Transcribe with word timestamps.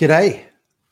G'day. 0.00 0.46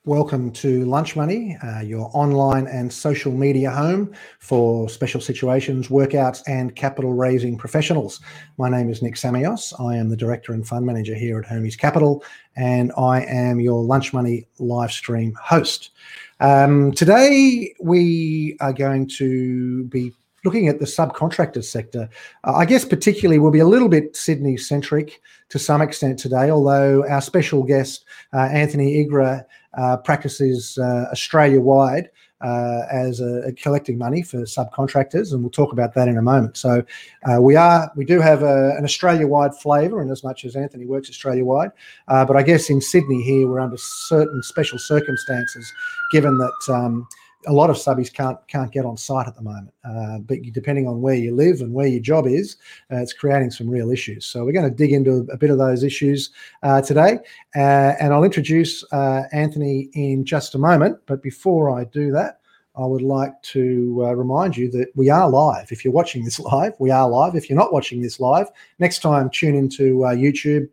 Welcome 0.04 0.50
to 0.52 0.84
Lunch 0.84 1.16
Money, 1.16 1.56
uh, 1.62 1.80
your 1.80 2.10
online 2.12 2.66
and 2.66 2.92
social 2.92 3.32
media 3.32 3.70
home 3.70 4.12
for 4.38 4.86
special 4.90 5.18
situations, 5.18 5.88
workouts, 5.88 6.42
and 6.46 6.76
capital 6.76 7.14
raising 7.14 7.56
professionals. 7.56 8.20
My 8.58 8.68
name 8.68 8.90
is 8.90 9.00
Nick 9.00 9.14
Samios. 9.14 9.72
I 9.80 9.96
am 9.96 10.10
the 10.10 10.16
director 10.16 10.52
and 10.52 10.68
fund 10.68 10.84
manager 10.84 11.14
here 11.14 11.38
at 11.38 11.46
Hermes 11.46 11.74
Capital, 11.74 12.22
and 12.54 12.92
I 12.98 13.22
am 13.22 13.60
your 13.60 13.82
Lunch 13.82 14.12
Money 14.12 14.46
live 14.58 14.92
stream 14.92 15.32
host. 15.42 15.92
Um, 16.40 16.92
today, 16.92 17.74
we 17.80 18.58
are 18.60 18.74
going 18.74 19.08
to 19.16 19.84
be 19.84 20.12
looking 20.44 20.68
at 20.68 20.78
the 20.78 20.84
subcontractor 20.84 21.64
sector, 21.64 22.08
uh, 22.44 22.54
I 22.54 22.64
guess 22.64 22.84
particularly 22.84 23.38
we'll 23.38 23.50
be 23.50 23.58
a 23.58 23.66
little 23.66 23.88
bit 23.88 24.16
Sydney 24.16 24.56
centric 24.56 25.20
to 25.48 25.58
some 25.58 25.80
extent 25.80 26.18
today, 26.18 26.50
although 26.50 27.06
our 27.08 27.20
special 27.20 27.62
guest, 27.62 28.04
uh, 28.32 28.48
Anthony 28.52 29.04
Igra, 29.04 29.44
uh, 29.74 29.96
practices 29.98 30.78
uh, 30.78 31.06
Australia 31.12 31.60
wide. 31.60 32.10
Uh, 32.40 32.86
as 32.92 33.18
a, 33.18 33.42
a, 33.48 33.52
collecting 33.52 33.98
money 33.98 34.22
for 34.22 34.42
subcontractors, 34.42 35.32
and 35.32 35.42
we'll 35.42 35.50
talk 35.50 35.72
about 35.72 35.92
that 35.94 36.06
in 36.06 36.16
a 36.16 36.22
moment. 36.22 36.56
So 36.56 36.84
uh, 37.24 37.42
we 37.42 37.56
are 37.56 37.90
we 37.96 38.04
do 38.04 38.20
have 38.20 38.44
a, 38.44 38.76
an 38.78 38.84
Australia-wide 38.84 39.56
flavour, 39.56 40.00
in 40.00 40.08
as 40.08 40.22
much 40.22 40.44
as 40.44 40.54
Anthony 40.54 40.86
works 40.86 41.10
Australia-wide, 41.10 41.72
but 42.06 42.36
I 42.36 42.44
guess 42.44 42.70
in 42.70 42.80
Sydney 42.80 43.22
here 43.22 43.48
we're 43.48 43.58
under 43.58 43.76
certain 43.76 44.40
special 44.44 44.78
circumstances, 44.78 45.72
given 46.12 46.38
that. 46.38 46.72
Um, 46.72 47.08
a 47.46 47.52
lot 47.52 47.70
of 47.70 47.76
subbies 47.76 48.12
can't 48.12 48.38
can't 48.48 48.72
get 48.72 48.84
on 48.84 48.96
site 48.96 49.26
at 49.26 49.34
the 49.36 49.42
moment. 49.42 49.72
Uh, 49.84 50.18
but 50.18 50.38
depending 50.52 50.88
on 50.88 51.00
where 51.00 51.14
you 51.14 51.34
live 51.34 51.60
and 51.60 51.72
where 51.72 51.86
your 51.86 52.00
job 52.00 52.26
is, 52.26 52.56
uh, 52.92 52.96
it's 52.96 53.12
creating 53.12 53.50
some 53.50 53.68
real 53.68 53.90
issues. 53.90 54.26
So 54.26 54.44
we're 54.44 54.52
going 54.52 54.68
to 54.68 54.74
dig 54.74 54.92
into 54.92 55.26
a, 55.32 55.36
bit 55.36 55.50
of 55.50 55.58
those 55.58 55.84
issues 55.84 56.30
uh, 56.62 56.82
today, 56.82 57.18
uh, 57.56 57.94
and 58.00 58.12
I'll 58.12 58.24
introduce 58.24 58.84
uh, 58.92 59.24
Anthony 59.32 59.88
in 59.92 60.24
just 60.24 60.54
a 60.54 60.58
moment. 60.58 60.98
But 61.06 61.22
before 61.22 61.78
I 61.78 61.84
do 61.84 62.10
that. 62.12 62.36
I 62.76 62.86
would 62.86 63.02
like 63.02 63.32
to 63.42 64.04
uh, 64.06 64.14
remind 64.14 64.56
you 64.56 64.70
that 64.70 64.92
we 64.94 65.10
are 65.10 65.28
live. 65.28 65.72
If 65.72 65.84
you're 65.84 65.92
watching 65.92 66.24
this 66.24 66.38
live, 66.52 66.74
we 66.78 66.92
are 66.92 67.08
live. 67.08 67.34
If 67.34 67.50
you're 67.50 67.58
not 67.58 67.72
watching 67.72 68.00
this 68.00 68.20
live, 68.20 68.46
next 68.78 69.00
time 69.00 69.30
tune 69.30 69.56
into 69.56 69.96
YouTube 69.96 70.72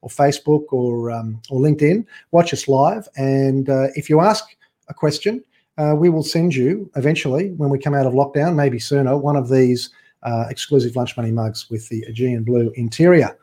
or 0.00 0.08
Facebook 0.08 0.64
or 0.70 1.10
um, 1.10 1.42
or 1.50 1.60
LinkedIn. 1.60 2.06
Watch 2.30 2.54
us 2.54 2.68
live, 2.68 3.06
and 3.16 3.68
if 3.94 4.08
you 4.08 4.20
ask 4.20 4.56
a 4.88 4.94
question, 4.94 5.44
uh, 5.78 5.94
we 5.96 6.08
will 6.10 6.22
send 6.22 6.54
you 6.54 6.90
eventually 6.96 7.50
when 7.52 7.70
we 7.70 7.78
come 7.78 7.94
out 7.94 8.06
of 8.06 8.12
lockdown, 8.12 8.54
maybe 8.54 8.78
sooner, 8.78 9.16
one 9.16 9.36
of 9.36 9.48
these 9.48 9.90
uh, 10.22 10.46
exclusive 10.50 10.94
lunch 10.94 11.16
money 11.16 11.32
mugs 11.32 11.68
with 11.70 11.88
the 11.88 12.04
Aegean 12.08 12.44
blue 12.44 12.70
interior. 12.76 13.36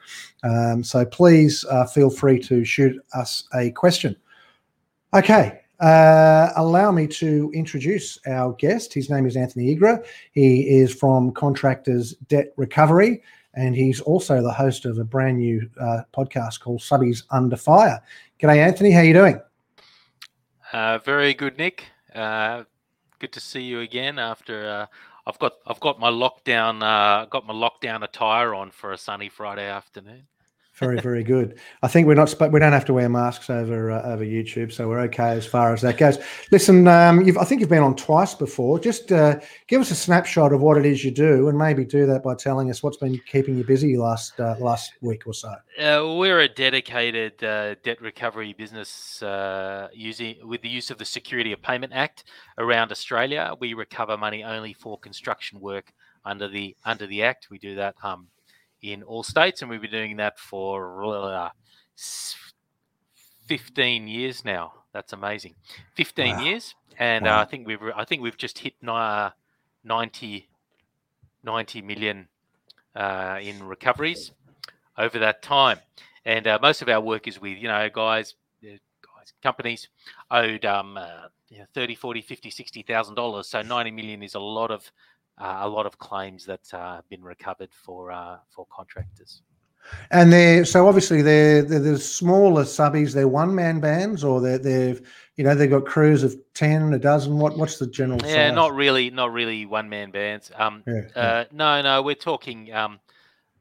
Um, 0.44 0.84
so 0.84 1.06
please 1.06 1.66
uh, 1.66 1.86
feel 1.86 2.10
free 2.10 2.40
to 2.44 2.64
shoot 2.64 2.96
us 3.14 3.44
a 3.54 3.72
question. 3.72 4.16
Okay, 5.14 5.62
uh, 5.80 6.52
allow 6.56 6.92
me 6.92 7.08
to 7.08 7.52
introduce 7.54 8.20
our 8.28 8.54
guest. 8.54 8.94
His 8.94 9.10
name 9.10 9.26
is 9.26 9.36
Anthony 9.36 9.76
Igra. 9.76 10.06
He 10.32 10.70
is 10.70 10.94
from 10.94 11.32
Contractors 11.32 12.14
Debt 12.28 12.54
Recovery, 12.58 13.24
and 13.56 13.76
he's 13.76 14.00
also 14.02 14.42
the 14.42 14.54
host 14.54 14.86
of 14.86 15.00
a 15.00 15.04
brand 15.04 15.40
new 15.40 15.68
uh, 15.82 16.02
podcast 16.16 16.62
called 16.62 16.82
Subbies 16.82 17.24
Under 17.32 17.58
Fire. 17.58 18.02
G'day, 18.40 18.58
Anthony. 18.58 18.92
How 18.92 19.00
are 19.00 19.06
you 19.06 19.14
doing? 19.14 19.42
Uh, 20.72 21.00
very 21.00 21.34
good, 21.34 21.58
Nick. 21.58 21.88
Uh, 22.14 22.64
good 23.20 23.32
to 23.34 23.40
see 23.40 23.62
you 23.62 23.80
again 23.82 24.18
after 24.18 24.70
uh, 24.70 24.86
I've 25.28 25.40
got 25.40 25.54
I've 25.68 25.80
got 25.80 26.00
my 26.00 26.10
lockdown 26.10 26.82
uh, 26.82 27.26
got 27.26 27.46
my 27.46 27.54
lockdown 27.54 28.04
attire 28.04 28.54
on 28.56 28.72
for 28.72 28.92
a 28.92 28.98
sunny 28.98 29.30
Friday 29.30 29.70
afternoon. 29.70 30.24
Very, 30.80 31.02
very 31.02 31.26
good. 31.26 31.60
I 31.84 31.90
think 31.90 32.08
we're 32.08 32.16
not. 32.16 32.34
We 32.52 32.60
don't 32.60 32.72
have 32.72 32.86
to 32.86 32.94
wear 32.94 33.10
masks 33.10 33.50
over 33.50 33.92
uh, 33.92 34.02
over 34.04 34.24
YouTube, 34.24 34.72
so 34.72 34.88
we're 34.88 35.02
okay 35.02 35.32
as 35.32 35.46
far 35.46 35.74
as 35.74 35.82
that 35.82 35.98
goes. 35.98 36.18
Listen, 36.52 36.88
um, 36.88 37.20
I 37.38 37.44
think 37.44 37.60
you've 37.60 37.70
been 37.70 37.84
on 37.84 37.98
twice 37.98 38.34
before. 38.34 38.80
Just 38.80 39.12
uh, 39.12 39.42
give 39.68 39.82
us 39.82 39.92
a 39.92 39.96
snapshot 39.96 40.54
of 40.54 40.62
what 40.62 40.78
it 40.78 40.86
is 40.86 41.04
you 41.04 41.12
do, 41.12 41.50
and 41.50 41.58
maybe 41.58 41.84
do 41.84 42.06
that 42.06 42.24
by 42.24 42.34
telling 42.34 42.70
us 42.70 42.82
what's 42.82 42.96
been 42.96 43.20
keeping 43.26 43.58
you 43.58 43.66
busy 43.66 43.98
last 43.98 44.40
uh, 44.40 44.56
last 44.60 44.94
week 45.02 45.28
or 45.28 45.34
so. 45.34 45.54
Uh, 45.78 46.16
we're 46.18 46.40
a 46.40 46.48
dedicated 46.48 47.44
uh, 47.44 47.76
debt 47.84 48.00
recovery 48.00 48.54
business 48.54 49.22
uh, 49.22 49.90
using 49.94 50.38
with 50.48 50.62
the 50.62 50.70
use 50.70 50.90
of 50.90 50.98
the 50.98 51.04
Security 51.04 51.52
of 51.52 51.62
Payment 51.62 51.92
Act 51.94 52.24
around 52.58 52.94
Australia. 52.94 53.54
We 53.60 53.74
recover 53.74 54.16
money 54.16 54.46
only 54.46 54.72
for 54.72 54.98
construction 54.98 55.60
work 55.60 55.92
under 56.24 56.48
the 56.48 56.78
under 56.86 57.06
the 57.06 57.24
Act. 57.24 57.50
We 57.50 57.58
do 57.58 57.76
that. 57.76 57.96
Um, 58.02 58.28
in 58.82 59.04
all 59.04 59.24
states, 59.24 59.62
and 59.62 59.70
we've 59.70 59.82
been 59.82 59.92
doing 59.92 60.18
that 60.18 60.40
for 60.40 61.04
uh, 61.04 61.50
15 63.48 64.08
years 64.08 64.46
now. 64.46 64.74
That's 64.94 65.14
amazing. 65.14 65.56
15 65.96 66.36
wow. 66.38 66.44
years, 66.44 66.76
and 66.98 67.28
uh, 67.28 67.32
wow. 67.32 67.40
uh, 67.40 67.42
I 67.42 67.46
think 67.46 67.68
we've 67.68 67.82
I 67.96 68.06
think 68.06 68.22
we've 68.22 68.38
just 68.38 68.60
hit 68.60 68.74
uh, 68.88 69.30
90 69.84 70.50
90 71.44 71.82
million 71.82 72.28
uh, 72.96 73.40
in 73.42 73.64
recoveries 73.64 74.32
over 74.98 75.20
that 75.20 75.42
time, 75.42 75.80
and 76.26 76.48
uh, 76.48 76.60
most 76.62 76.82
of 76.82 76.90
our 76.90 77.02
work 77.02 77.28
is 77.28 77.40
with 77.40 77.58
you 77.58 77.68
know 77.68 77.88
guys, 77.94 78.36
guys 78.62 79.34
companies 79.44 79.90
owed 80.32 80.66
um, 80.66 80.98
you 81.50 81.60
know, 81.60 81.66
30, 81.74 81.96
40, 81.96 82.22
50, 82.22 82.50
60,000 82.50 83.16
dollars. 83.16 83.48
So 83.48 83.62
90 83.62 83.92
million 83.92 84.24
is 84.24 84.36
a 84.36 84.40
lot 84.40 84.72
of 84.72 84.92
a 85.40 85.68
lot 85.68 85.86
of 85.86 85.98
claims 85.98 86.46
that 86.46 86.74
uh, 86.74 86.96
have 86.96 87.10
been 87.10 87.24
recovered 87.24 87.74
for 87.74 88.12
uh, 88.12 88.38
for 88.50 88.66
contractors. 88.72 89.42
And 90.12 90.32
they're 90.32 90.66
so 90.66 90.88
obviously 90.88 91.22
they're, 91.22 91.62
they're 91.62 91.80
the 91.80 91.98
smaller 91.98 92.64
subbies. 92.64 93.14
They're 93.14 93.28
one 93.28 93.56
man 93.56 93.80
bands, 93.80 94.24
or 94.24 94.42
they're 94.42 94.58
they've 94.58 95.02
you 95.36 95.44
know 95.44 95.56
they've 95.56 95.70
got 95.70 95.86
crews 95.86 96.24
of 96.24 96.36
ten, 96.54 96.94
a 96.94 97.00
dozen. 97.00 97.38
What 97.38 97.58
what's 97.58 97.80
the 97.80 97.88
general? 97.88 98.20
Yeah, 98.24 98.50
size? 98.50 98.56
not 98.56 98.74
really, 98.76 99.10
not 99.10 99.32
really 99.32 99.66
one 99.66 99.90
man 99.90 100.12
bands. 100.12 100.52
Um, 100.56 100.84
yeah, 100.86 101.02
yeah. 101.16 101.22
Uh, 101.22 101.46
no, 101.52 101.82
no, 101.82 102.02
we're 102.02 102.16
talking 102.16 102.74
um, 102.74 103.00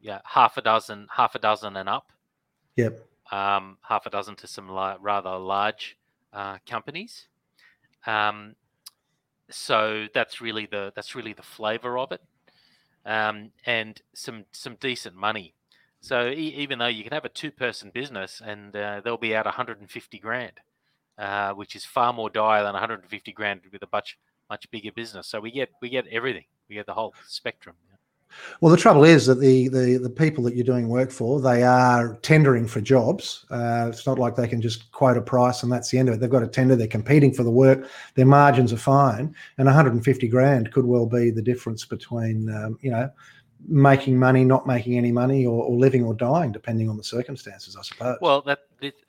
yeah, 0.01 0.21
half 0.25 0.57
a 0.57 0.63
dozen, 0.63 1.07
half 1.11 1.35
a 1.35 1.39
dozen 1.39 1.77
and 1.77 1.89
up. 1.89 2.11
Yep. 2.77 3.05
Um, 3.31 3.79
half 3.83 4.07
a 4.07 4.11
dozen 4.11 4.37
to 4.37 4.47
some 4.47 4.69
la- 4.69 4.97
rather 5.01 5.37
large 5.37 5.97
uh, 6.33 6.59
companies. 6.67 7.29
Um, 8.07 8.55
so 9.51 10.07
that's 10.15 10.41
really 10.41 10.67
the 10.67 10.93
that's 10.95 11.15
really 11.15 11.33
the 11.33 11.43
flavor 11.43 11.99
of 11.99 12.13
it, 12.13 12.23
um, 13.07 13.53
and 13.67 14.01
some 14.15 14.45
some 14.53 14.77
decent 14.81 15.17
money. 15.17 15.55
So 16.01 16.29
e- 16.29 16.55
even 16.57 16.79
though 16.79 16.87
you 16.87 17.03
can 17.05 17.13
have 17.13 17.25
a 17.25 17.29
two 17.31 17.51
person 17.51 17.91
business 17.93 18.41
and 18.45 18.75
uh, 18.77 19.01
they'll 19.05 19.17
be 19.17 19.35
out 19.35 19.47
150 19.47 20.19
grand, 20.19 20.61
uh, 21.19 21.53
which 21.55 21.75
is 21.77 21.85
far 21.85 22.13
more 22.13 22.31
dire 22.31 22.63
than 22.63 22.75
150 22.75 23.33
grand 23.33 23.63
with 23.73 23.83
a 23.83 23.89
much 23.93 24.19
much 24.51 24.71
bigger 24.71 24.93
business. 24.93 25.27
So 25.27 25.41
we 25.41 25.51
get 25.51 25.71
we 25.83 25.89
get 25.91 26.07
everything. 26.09 26.45
We 26.69 26.77
get 26.77 26.87
the 26.87 26.95
whole 26.95 27.15
spectrum. 27.27 27.77
Well, 28.61 28.71
the 28.71 28.77
trouble 28.77 29.05
is 29.05 29.27
that 29.27 29.41
the, 29.41 29.69
the, 29.69 29.99
the 30.03 30.11
people 30.11 30.45
that 30.45 30.55
you're 30.55 30.65
doing 30.65 30.89
work 30.89 31.11
for, 31.11 31.41
they 31.41 31.63
are 31.63 32.17
tendering 32.23 32.67
for 32.67 32.81
jobs. 32.81 33.45
Uh, 33.51 33.87
it's 33.89 34.07
not 34.07 34.19
like 34.19 34.37
they 34.37 34.49
can 34.49 34.61
just 34.61 34.91
quote 34.93 35.17
a 35.17 35.23
price 35.23 35.63
and 35.63 35.73
that's 35.73 35.91
the 35.91 35.99
end 35.99 36.09
of 36.09 36.15
it. 36.15 36.21
They've 36.21 36.31
got 36.31 36.41
to 36.41 36.49
tender. 36.49 36.77
They're 36.77 36.87
competing 36.87 37.33
for 37.33 37.43
the 37.43 37.51
work. 37.51 37.89
Their 38.15 38.27
margins 38.27 38.73
are 38.73 38.79
fine, 38.79 39.35
and 39.59 39.67
150 39.67 40.29
grand 40.29 40.73
could 40.73 40.87
well 40.87 41.07
be 41.07 41.31
the 41.31 41.43
difference 41.43 41.85
between 41.85 42.49
um, 42.55 42.79
you 42.83 42.91
know 42.91 43.11
making 43.67 44.19
money, 44.19 44.45
not 44.45 44.67
making 44.67 44.97
any 44.97 45.11
money, 45.11 45.45
or, 45.45 45.65
or, 45.65 45.77
living 45.77 46.05
or 46.05 46.15
dying, 46.15 46.53
depending 46.53 46.89
on 46.89 46.97
the 46.97 47.03
circumstances, 47.03 47.77
I 47.77 47.83
suppose. 47.83 48.17
Well, 48.21 48.43
that 48.43 48.61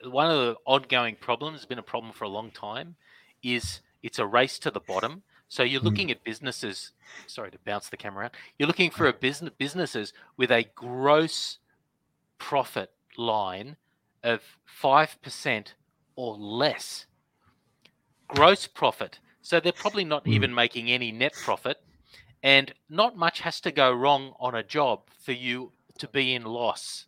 one 0.04 0.28
of 0.28 0.38
the 0.38 0.56
ongoing 0.66 1.16
problems 1.16 1.60
has 1.60 1.66
been 1.66 1.78
a 1.78 1.82
problem 1.82 2.12
for 2.12 2.24
a 2.24 2.28
long 2.28 2.50
time. 2.50 2.96
Is 3.42 3.80
it's 4.02 4.18
a 4.18 4.26
race 4.26 4.58
to 4.60 4.70
the 4.70 4.80
bottom 4.80 5.22
so 5.50 5.64
you're 5.64 5.80
hmm. 5.80 5.88
looking 5.88 6.08
mm. 6.08 6.12
at 6.12 6.24
businesses. 6.24 6.92
Sorry 7.26 7.50
to 7.50 7.58
bounce 7.66 7.88
the 7.88 7.96
camera 7.96 8.26
out. 8.26 8.36
You're 8.56 8.68
looking 8.68 8.92
for 8.92 9.08
a 9.08 9.12
business 9.12 9.50
businesses 9.58 10.12
with 10.36 10.52
a 10.52 10.64
gross 10.76 11.58
profit 12.38 12.92
line 13.18 13.76
of 14.22 14.42
five 14.64 15.20
percent 15.22 15.74
or 16.14 16.36
less. 16.36 17.06
Gross 18.28 18.68
profit. 18.68 19.18
So 19.42 19.58
they're 19.58 19.72
probably 19.72 20.04
not 20.04 20.24
mm. 20.24 20.34
even 20.34 20.54
making 20.54 20.88
any 20.88 21.10
net 21.10 21.32
profit, 21.32 21.78
and 22.44 22.72
not 22.88 23.16
much 23.16 23.40
has 23.40 23.60
to 23.62 23.72
go 23.72 23.92
wrong 23.92 24.34
on 24.38 24.54
a 24.54 24.62
job 24.62 25.00
for 25.20 25.32
you 25.32 25.72
to 25.98 26.06
be 26.06 26.32
in 26.32 26.44
loss. 26.44 27.06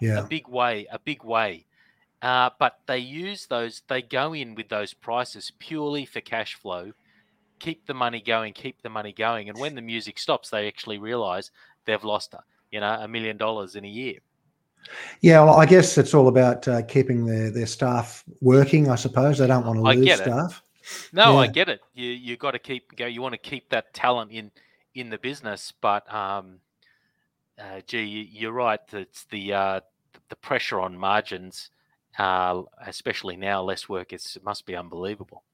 Yeah. 0.00 0.20
A 0.20 0.22
big 0.22 0.46
way. 0.46 0.86
A 0.92 1.00
big 1.00 1.24
way. 1.24 1.66
Uh, 2.22 2.50
but 2.60 2.78
they 2.86 2.98
use 2.98 3.46
those. 3.46 3.82
They 3.88 4.00
go 4.00 4.32
in 4.32 4.54
with 4.54 4.68
those 4.68 4.94
prices 4.94 5.50
purely 5.58 6.04
for 6.04 6.20
cash 6.20 6.54
flow 6.54 6.92
keep 7.58 7.86
the 7.86 7.94
money 7.94 8.20
going, 8.20 8.52
keep 8.52 8.82
the 8.82 8.88
money 8.88 9.12
going. 9.12 9.48
And 9.48 9.58
when 9.58 9.74
the 9.74 9.82
music 9.82 10.18
stops, 10.18 10.50
they 10.50 10.66
actually 10.66 10.98
realize 10.98 11.50
they've 11.84 12.02
lost, 12.02 12.34
you 12.70 12.80
know, 12.80 12.98
a 13.00 13.08
million 13.08 13.36
dollars 13.36 13.76
in 13.76 13.84
a 13.84 13.88
year. 13.88 14.18
Yeah, 15.20 15.42
well, 15.42 15.56
I 15.56 15.66
guess 15.66 15.98
it's 15.98 16.14
all 16.14 16.28
about 16.28 16.66
uh, 16.66 16.82
keeping 16.82 17.26
their, 17.26 17.50
their 17.50 17.66
staff 17.66 18.24
working. 18.40 18.88
I 18.88 18.94
suppose 18.94 19.38
they 19.38 19.46
don't 19.46 19.66
want 19.66 19.78
to 19.78 19.82
lose 19.82 20.16
staff. 20.16 20.62
No, 21.12 21.32
yeah. 21.32 21.38
I 21.38 21.46
get 21.48 21.68
it. 21.68 21.80
You 21.92 22.08
you 22.08 22.36
got 22.38 22.52
to 22.52 22.58
keep 22.58 22.96
go. 22.96 23.04
You 23.04 23.20
want 23.20 23.34
to 23.34 23.38
keep 23.38 23.68
that 23.68 23.92
talent 23.92 24.30
in 24.30 24.50
in 24.94 25.10
the 25.10 25.18
business, 25.18 25.74
but 25.82 26.10
um, 26.12 26.60
uh, 27.58 27.82
gee, 27.86 28.30
you're 28.32 28.52
right. 28.52 28.80
It's 28.92 29.24
the 29.24 29.52
uh, 29.52 29.80
the 30.30 30.36
pressure 30.36 30.80
on 30.80 30.96
margins 30.96 31.70
uh, 32.18 32.62
especially 32.86 33.36
now, 33.36 33.62
less 33.62 33.88
work. 33.88 34.12
It's, 34.12 34.36
it 34.36 34.44
must 34.44 34.66
be 34.66 34.74
unbelievable. 34.74 35.44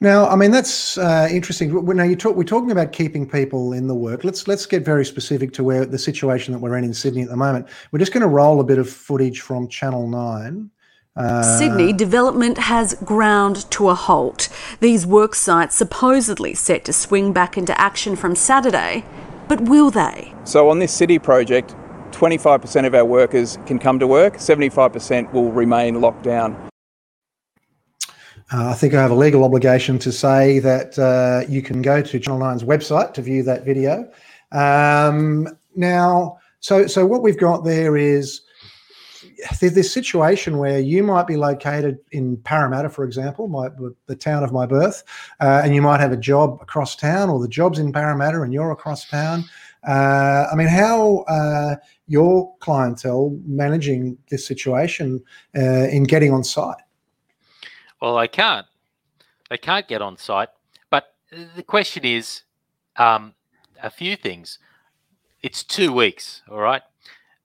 Now, 0.00 0.28
I 0.28 0.36
mean 0.36 0.50
that's 0.50 0.96
uh, 0.98 1.28
interesting. 1.30 1.84
Now 1.84 2.04
you 2.04 2.16
talk, 2.16 2.36
we're 2.36 2.44
talking 2.44 2.70
about 2.70 2.92
keeping 2.92 3.28
people 3.28 3.72
in 3.72 3.88
the 3.88 3.94
work. 3.94 4.22
Let's 4.24 4.46
let's 4.46 4.64
get 4.66 4.84
very 4.84 5.04
specific 5.04 5.52
to 5.54 5.64
where 5.64 5.84
the 5.84 5.98
situation 5.98 6.52
that 6.52 6.60
we're 6.60 6.76
in 6.76 6.84
in 6.84 6.94
Sydney 6.94 7.22
at 7.22 7.28
the 7.28 7.36
moment. 7.36 7.68
We're 7.90 7.98
just 7.98 8.12
going 8.12 8.22
to 8.22 8.28
roll 8.28 8.60
a 8.60 8.64
bit 8.64 8.78
of 8.78 8.88
footage 8.88 9.40
from 9.40 9.68
Channel 9.68 10.08
Nine. 10.08 10.70
Uh, 11.16 11.42
Sydney 11.42 11.92
development 11.92 12.58
has 12.58 12.94
ground 13.04 13.68
to 13.72 13.88
a 13.88 13.94
halt. 13.94 14.48
These 14.78 15.04
work 15.04 15.34
sites 15.34 15.74
supposedly 15.74 16.54
set 16.54 16.84
to 16.84 16.92
swing 16.92 17.32
back 17.32 17.58
into 17.58 17.78
action 17.80 18.14
from 18.14 18.36
Saturday, 18.36 19.04
but 19.48 19.62
will 19.62 19.90
they? 19.90 20.32
So 20.44 20.70
on 20.70 20.78
this 20.78 20.94
city 20.94 21.18
project, 21.18 21.74
25% 22.12 22.86
of 22.86 22.94
our 22.94 23.04
workers 23.04 23.58
can 23.66 23.80
come 23.80 23.98
to 23.98 24.06
work, 24.06 24.34
75% 24.34 25.32
will 25.32 25.50
remain 25.50 26.00
locked 26.00 26.22
down. 26.22 26.68
Uh, 28.50 28.70
I 28.70 28.74
think 28.74 28.94
I 28.94 29.02
have 29.02 29.10
a 29.10 29.14
legal 29.14 29.44
obligation 29.44 29.98
to 29.98 30.10
say 30.10 30.58
that 30.60 30.98
uh, 30.98 31.46
you 31.48 31.60
can 31.60 31.82
go 31.82 32.00
to 32.00 32.18
Channel 32.18 32.40
9's 32.40 32.64
website 32.64 33.12
to 33.14 33.22
view 33.22 33.42
that 33.42 33.64
video. 33.64 34.10
Um, 34.52 35.48
now, 35.76 36.38
so 36.60 36.86
so 36.86 37.04
what 37.04 37.22
we've 37.22 37.38
got 37.38 37.64
there 37.64 37.96
is 37.96 38.40
there's 39.60 39.74
this 39.74 39.92
situation 39.92 40.58
where 40.58 40.80
you 40.80 41.02
might 41.02 41.26
be 41.26 41.36
located 41.36 41.98
in 42.12 42.36
Parramatta, 42.38 42.88
for 42.88 43.04
example, 43.04 43.48
my, 43.48 43.68
the 44.06 44.16
town 44.16 44.42
of 44.42 44.52
my 44.52 44.66
birth, 44.66 45.04
uh, 45.40 45.60
and 45.62 45.74
you 45.74 45.82
might 45.82 46.00
have 46.00 46.12
a 46.12 46.16
job 46.16 46.58
across 46.60 46.96
town, 46.96 47.28
or 47.28 47.38
the 47.40 47.48
job's 47.48 47.78
in 47.78 47.92
Parramatta 47.92 48.42
and 48.42 48.52
you're 48.52 48.70
across 48.70 49.08
town. 49.08 49.44
Uh, 49.86 50.46
I 50.50 50.54
mean, 50.56 50.66
how 50.66 51.18
uh, 51.28 51.76
your 52.06 52.52
clientele 52.58 53.38
managing 53.44 54.18
this 54.30 54.46
situation 54.46 55.22
uh, 55.56 55.88
in 55.88 56.04
getting 56.04 56.32
on 56.32 56.42
site? 56.42 56.76
Well, 58.00 58.16
they 58.18 58.28
can't. 58.28 58.66
They 59.50 59.58
can't 59.58 59.88
get 59.88 60.02
on 60.02 60.16
site. 60.16 60.50
But 60.90 61.14
the 61.56 61.62
question 61.62 62.04
is 62.04 62.42
um, 62.96 63.34
a 63.82 63.90
few 63.90 64.16
things. 64.16 64.58
It's 65.42 65.62
two 65.62 65.92
weeks, 65.92 66.42
all 66.50 66.58
right. 66.58 66.82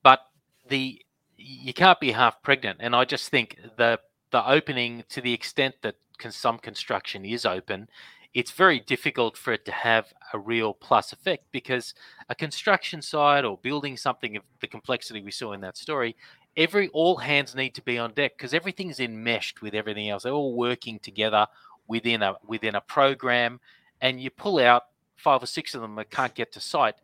But 0.03 0.19
the 0.67 0.99
you 1.37 1.73
can't 1.73 1.99
be 1.99 2.11
half 2.11 2.41
pregnant, 2.41 2.79
and 2.81 2.95
I 2.95 3.05
just 3.05 3.29
think 3.29 3.59
the 3.77 3.99
the 4.31 4.47
opening 4.47 5.03
to 5.09 5.21
the 5.21 5.33
extent 5.33 5.75
that 5.81 5.95
some 6.29 6.57
construction 6.57 7.25
is 7.25 7.45
open, 7.45 7.89
it's 8.33 8.51
very 8.51 8.79
difficult 8.79 9.37
for 9.37 9.53
it 9.53 9.65
to 9.65 9.71
have 9.71 10.13
a 10.33 10.39
real 10.39 10.73
plus 10.73 11.13
effect 11.13 11.45
because 11.51 11.93
a 12.29 12.35
construction 12.35 13.01
site 13.01 13.45
or 13.45 13.57
building 13.57 13.97
something 13.97 14.35
of 14.35 14.43
the 14.59 14.67
complexity 14.67 15.21
we 15.21 15.31
saw 15.31 15.53
in 15.53 15.61
that 15.61 15.77
story 15.77 16.15
every 16.55 16.89
all 16.89 17.17
hands 17.17 17.55
need 17.55 17.73
to 17.75 17.81
be 17.81 17.97
on 17.97 18.13
deck 18.13 18.37
because 18.37 18.53
everything's 18.53 18.99
enmeshed 18.99 19.61
with 19.61 19.73
everything 19.73 20.09
else. 20.09 20.23
They're 20.23 20.33
all 20.33 20.55
working 20.55 20.99
together 20.99 21.47
within 21.87 22.21
a 22.21 22.35
within 22.45 22.75
a 22.75 22.81
program, 22.81 23.59
and 24.01 24.21
you 24.21 24.29
pull 24.29 24.59
out 24.59 24.83
five 25.15 25.41
or 25.41 25.47
six 25.47 25.73
of 25.73 25.81
them 25.81 25.95
that 25.95 26.09
can't 26.09 26.33
get 26.33 26.51
to 26.53 26.59
site. 26.59 26.95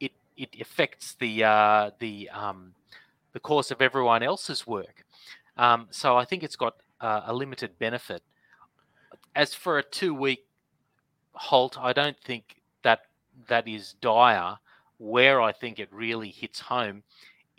It 0.00 0.12
it 0.36 0.60
affects 0.60 1.14
the 1.14 1.44
uh, 1.44 1.90
the 1.98 2.28
um, 2.30 2.74
the 3.32 3.40
course 3.40 3.70
of 3.70 3.80
everyone 3.80 4.22
else's 4.22 4.66
work. 4.66 5.04
Um, 5.56 5.88
so 5.90 6.16
I 6.16 6.24
think 6.24 6.42
it's 6.42 6.56
got 6.56 6.76
uh, 7.00 7.22
a 7.26 7.34
limited 7.34 7.78
benefit. 7.78 8.22
As 9.34 9.54
for 9.54 9.78
a 9.78 9.82
two 9.82 10.14
week 10.14 10.46
halt, 11.32 11.78
I 11.78 11.92
don't 11.92 12.18
think 12.18 12.62
that 12.82 13.02
that 13.48 13.68
is 13.68 13.94
dire. 14.00 14.58
Where 14.98 15.42
I 15.42 15.52
think 15.52 15.78
it 15.78 15.90
really 15.92 16.30
hits 16.30 16.58
home 16.58 17.02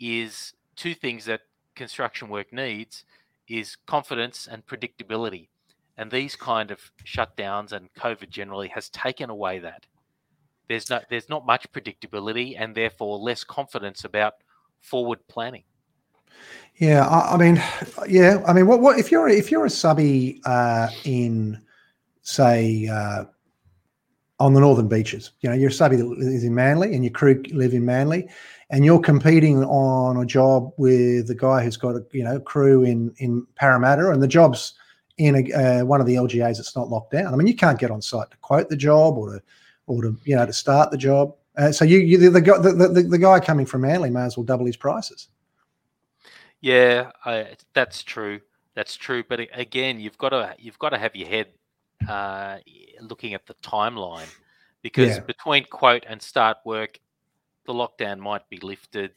is 0.00 0.54
two 0.78 0.94
things 0.94 1.26
that 1.26 1.40
construction 1.74 2.28
work 2.28 2.52
needs 2.52 3.04
is 3.48 3.76
confidence 3.86 4.48
and 4.50 4.66
predictability. 4.66 5.48
And 5.96 6.10
these 6.10 6.36
kind 6.36 6.70
of 6.70 6.92
shutdowns 7.04 7.72
and 7.72 7.92
COVID 7.94 8.30
generally 8.30 8.68
has 8.68 8.88
taken 8.88 9.30
away 9.30 9.58
that. 9.58 9.84
There's 10.68 10.88
not 10.88 11.06
there's 11.10 11.28
not 11.28 11.44
much 11.44 11.66
predictability 11.72 12.54
and 12.56 12.74
therefore 12.74 13.18
less 13.18 13.42
confidence 13.42 14.04
about 14.04 14.34
forward 14.80 15.18
planning. 15.26 15.64
Yeah, 16.76 17.06
I, 17.06 17.34
I 17.34 17.36
mean, 17.36 17.62
yeah, 18.06 18.42
I 18.46 18.52
mean, 18.52 18.66
what 18.66 18.80
what 18.80 18.98
if 18.98 19.10
you're 19.10 19.28
if 19.28 19.50
you're 19.50 19.66
a 19.66 19.70
subby 19.70 20.40
uh, 20.44 20.88
in 21.04 21.60
say 22.22 22.86
uh, 22.86 23.24
on 24.40 24.54
the 24.54 24.60
northern 24.60 24.88
beaches, 24.88 25.32
you 25.40 25.48
know, 25.48 25.56
you're 25.56 25.70
a 25.70 25.72
subby 25.72 25.96
that 25.96 26.16
is 26.20 26.44
in 26.44 26.54
Manly 26.54 26.94
and 26.94 27.04
your 27.04 27.12
crew 27.12 27.42
live 27.52 27.74
in 27.74 27.84
Manly, 27.84 28.28
and 28.70 28.84
you're 28.84 29.00
competing 29.00 29.64
on 29.64 30.16
a 30.16 30.26
job 30.26 30.72
with 30.76 31.26
the 31.26 31.34
guy 31.34 31.64
who's 31.64 31.76
got 31.76 31.96
a 31.96 32.04
you 32.12 32.22
know 32.22 32.38
crew 32.40 32.84
in 32.84 33.14
in 33.18 33.46
Parramatta, 33.56 34.10
and 34.10 34.22
the 34.22 34.28
job's 34.28 34.74
in 35.16 35.34
a, 35.34 35.80
uh, 35.80 35.84
one 35.84 36.00
of 36.00 36.06
the 36.06 36.14
LGAs 36.14 36.56
that's 36.56 36.76
not 36.76 36.88
locked 36.88 37.12
down. 37.12 37.32
I 37.32 37.36
mean, 37.36 37.48
you 37.48 37.56
can't 37.56 37.78
get 37.78 37.90
on 37.90 38.00
site 38.00 38.30
to 38.30 38.36
quote 38.38 38.68
the 38.68 38.76
job 38.76 39.18
or 39.18 39.34
to 39.34 39.42
or 39.86 40.02
to 40.02 40.16
you 40.24 40.36
know 40.36 40.46
to 40.46 40.52
start 40.52 40.90
the 40.90 40.98
job. 40.98 41.34
Uh, 41.56 41.72
so 41.72 41.84
you, 41.84 41.98
you 41.98 42.18
the, 42.18 42.40
the, 42.40 42.88
the, 42.92 43.02
the 43.02 43.18
guy 43.18 43.40
coming 43.40 43.66
from 43.66 43.80
Manly 43.80 44.10
may 44.10 44.22
as 44.22 44.36
well 44.36 44.44
double 44.44 44.66
his 44.66 44.76
prices. 44.76 45.28
Yeah, 46.60 47.10
I, 47.24 47.56
that's 47.74 48.04
true. 48.04 48.40
That's 48.74 48.96
true. 48.96 49.24
But 49.28 49.48
again, 49.52 49.98
you've 49.98 50.18
got 50.18 50.30
to 50.30 50.54
you've 50.58 50.78
got 50.78 50.90
to 50.90 50.98
have 50.98 51.16
your 51.16 51.28
head 51.28 51.48
uh, 52.06 52.58
looking 53.00 53.34
at 53.34 53.46
the 53.46 53.54
timeline 53.54 54.28
because 54.82 55.16
yeah. 55.16 55.20
between 55.20 55.64
quote 55.64 56.04
and 56.08 56.20
start 56.20 56.58
work, 56.64 56.98
the 57.66 57.72
lockdown 57.72 58.18
might 58.18 58.48
be 58.48 58.58
lifted. 58.58 59.12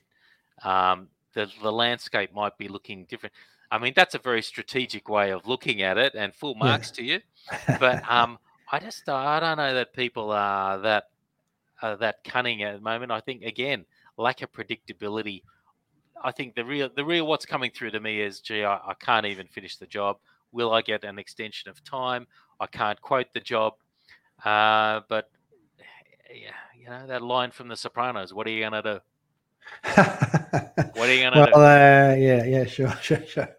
Um, 0.64 1.08
the, 1.34 1.50
the 1.62 1.72
landscape 1.72 2.34
might 2.34 2.58
be 2.58 2.68
looking 2.68 3.06
different. 3.06 3.34
I 3.72 3.78
mean, 3.78 3.94
that's 3.96 4.16
a 4.16 4.20
very 4.20 4.42
strategic 4.42 5.08
way 5.08 5.32
of 5.32 5.48
looking 5.48 5.82
at 5.82 5.98
it, 5.98 6.14
and 6.14 6.34
full 6.36 6.56
marks 6.56 6.92
yeah. 6.92 6.96
to 6.96 7.04
you. 7.04 7.20
But 7.80 8.04
um, 8.12 8.38
I 8.72 8.80
just 8.80 9.08
I 9.08 9.40
don't 9.40 9.58
know 9.58 9.74
that 9.76 9.94
people 9.94 10.32
are 10.32 10.78
that 10.80 11.06
uh, 11.82 11.96
that 11.98 12.24
cunning 12.24 12.64
at 12.64 12.76
the 12.76 12.82
moment. 12.82 13.12
I 13.12 13.22
think 13.22 13.44
again, 13.44 13.86
lack 14.18 14.42
of 14.42 14.52
predictability. 14.52 15.44
I 16.24 16.32
think 16.32 16.56
the 16.56 16.66
real 16.66 16.90
the 16.94 17.06
real 17.06 17.26
what's 17.26 17.46
coming 17.46 17.72
through 17.72 17.92
to 17.92 18.00
me 18.00 18.22
is, 18.22 18.42
gee, 18.42 18.64
I, 18.64 18.76
I 18.76 18.94
can't 19.00 19.26
even 19.26 19.48
finish 19.48 19.78
the 19.78 19.88
job. 19.88 20.18
Will 20.52 20.74
I 20.74 20.82
get 20.82 21.04
an 21.04 21.20
extension 21.20 21.70
of 21.70 21.84
time? 21.84 22.28
I 22.60 22.68
can't 22.68 23.02
quote 23.02 23.28
the 23.34 23.40
job. 23.40 23.74
Uh, 24.44 25.02
but 25.08 25.30
yeah, 26.34 26.52
you 26.78 26.90
know 26.90 27.06
that 27.08 27.22
line 27.22 27.52
from 27.52 27.68
The 27.68 27.76
Sopranos. 27.76 28.34
What 28.34 28.48
are 28.48 28.50
you 28.50 28.62
gonna 28.62 28.82
do? 28.82 29.00
what 29.94 31.10
are 31.10 31.14
you 31.14 31.22
gonna 31.24 31.40
well, 31.40 31.48
do? 31.48 31.54
Uh, 31.54 32.16
yeah, 32.18 32.44
yeah, 32.46 32.66
sure, 32.66 32.94
sure, 33.02 33.26
sure. 33.26 33.50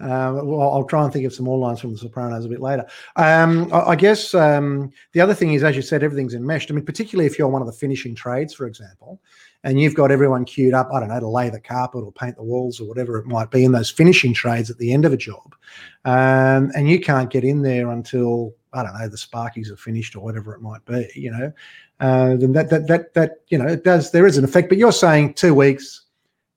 Um, 0.00 0.46
well, 0.46 0.72
I'll 0.72 0.84
try 0.84 1.04
and 1.04 1.12
think 1.12 1.24
of 1.24 1.32
some 1.32 1.46
more 1.46 1.58
lines 1.58 1.80
from 1.80 1.92
The 1.92 1.98
Sopranos 1.98 2.44
a 2.44 2.48
bit 2.48 2.60
later. 2.60 2.86
Um, 3.16 3.72
I, 3.72 3.80
I, 3.80 3.96
guess 3.96 4.34
um, 4.34 4.92
the 5.12 5.20
other 5.20 5.34
thing 5.34 5.54
is, 5.54 5.62
as 5.62 5.76
you 5.76 5.82
said, 5.82 6.02
everything's 6.02 6.34
enmeshed. 6.34 6.70
I 6.70 6.74
mean, 6.74 6.84
particularly 6.84 7.26
if 7.26 7.38
you're 7.38 7.48
one 7.48 7.62
of 7.62 7.66
the 7.66 7.72
finishing 7.72 8.14
trades, 8.14 8.52
for 8.52 8.66
example, 8.66 9.20
and 9.64 9.80
you've 9.80 9.94
got 9.94 10.10
everyone 10.10 10.44
queued 10.44 10.74
up, 10.74 10.90
I 10.92 11.00
don't 11.00 11.08
know, 11.08 11.20
to 11.20 11.28
lay 11.28 11.50
the 11.50 11.60
carpet 11.60 12.02
or 12.02 12.12
paint 12.12 12.36
the 12.36 12.42
walls 12.42 12.80
or 12.80 12.88
whatever 12.88 13.18
it 13.18 13.26
might 13.26 13.50
be 13.50 13.64
in 13.64 13.72
those 13.72 13.90
finishing 13.90 14.34
trades 14.34 14.70
at 14.70 14.78
the 14.78 14.92
end 14.92 15.04
of 15.04 15.12
a 15.12 15.16
job, 15.16 15.54
um, 16.04 16.70
and 16.74 16.88
you 16.88 17.00
can't 17.00 17.30
get 17.30 17.44
in 17.44 17.62
there 17.62 17.90
until 17.90 18.54
I 18.72 18.82
don't 18.82 18.98
know 18.98 19.08
the 19.08 19.16
sparkies 19.16 19.70
are 19.70 19.76
finished 19.76 20.16
or 20.16 20.20
whatever 20.20 20.54
it 20.54 20.62
might 20.62 20.84
be, 20.84 21.08
you 21.14 21.30
know, 21.30 21.52
uh, 22.00 22.36
then 22.36 22.52
that 22.52 22.70
that 22.70 22.86
that 22.88 23.14
that 23.14 23.42
you 23.48 23.58
know 23.58 23.66
it 23.66 23.84
does 23.84 24.10
there 24.10 24.26
is 24.26 24.38
an 24.38 24.44
effect. 24.44 24.68
But 24.68 24.78
you're 24.78 24.92
saying 24.92 25.34
two 25.34 25.54
weeks, 25.54 26.06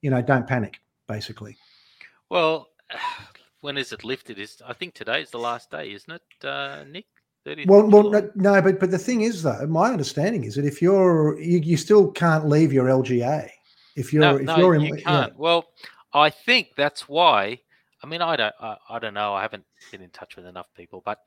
you 0.01 0.09
know, 0.09 0.21
don't 0.21 0.47
panic, 0.47 0.79
basically. 1.07 1.57
Well, 2.29 2.69
when 3.61 3.77
is 3.77 3.91
it 3.91 4.03
lifted? 4.03 4.39
Is 4.39 4.61
I 4.65 4.73
think 4.73 4.93
today 4.93 5.21
is 5.21 5.29
the 5.29 5.39
last 5.39 5.69
day, 5.71 5.91
isn't 5.91 6.11
it, 6.11 6.47
uh, 6.47 6.83
Nick? 6.89 7.05
Well, 7.67 7.87
well, 7.87 8.09
no, 8.09 8.31
no, 8.33 8.61
but 8.61 8.79
but 8.79 8.89
the 8.89 8.97
thing 8.97 9.21
is, 9.21 9.43
though, 9.43 9.67
my 9.67 9.91
understanding 9.91 10.45
is 10.45 10.55
that 10.55 10.65
if 10.65 10.81
you're 10.81 11.39
you, 11.39 11.59
you 11.59 11.77
still 11.77 12.11
can't 12.11 12.47
leave 12.47 12.73
your 12.73 12.85
LGA 12.85 13.49
if 13.95 14.11
you're 14.11 14.21
no, 14.21 14.37
if 14.37 14.43
no, 14.43 14.57
you're 14.57 14.75
in, 14.75 14.81
you 14.81 14.95
can't. 14.95 15.31
Yeah. 15.31 15.37
Well, 15.37 15.65
I 16.13 16.31
think 16.31 16.69
that's 16.75 17.07
why. 17.07 17.59
I 18.03 18.07
mean, 18.07 18.21
I 18.21 18.35
don't, 18.35 18.53
I, 18.59 18.77
I 18.89 18.99
don't 18.99 19.13
know. 19.13 19.33
I 19.33 19.41
haven't 19.41 19.65
been 19.91 20.01
in 20.01 20.09
touch 20.09 20.35
with 20.35 20.45
enough 20.45 20.67
people, 20.75 21.01
but 21.05 21.19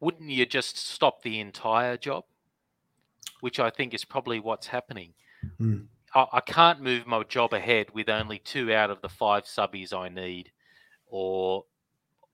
wouldn't 0.00 0.30
you 0.30 0.46
just 0.46 0.76
stop 0.76 1.22
the 1.22 1.40
entire 1.40 1.96
job? 1.96 2.24
Which 3.40 3.58
I 3.60 3.70
think 3.70 3.94
is 3.94 4.04
probably 4.04 4.40
what's 4.40 4.66
happening. 4.68 5.12
Mm. 5.60 5.86
I, 6.14 6.26
I, 6.34 6.40
can't 6.40 6.80
move 6.80 7.06
my 7.06 7.24
job 7.24 7.52
ahead 7.52 7.88
with 7.92 8.08
only 8.08 8.38
two 8.38 8.72
out 8.72 8.90
of 8.90 9.00
the 9.00 9.08
five 9.08 9.44
subbies 9.44 9.92
I 9.92 10.08
need, 10.08 10.52
or 11.06 11.64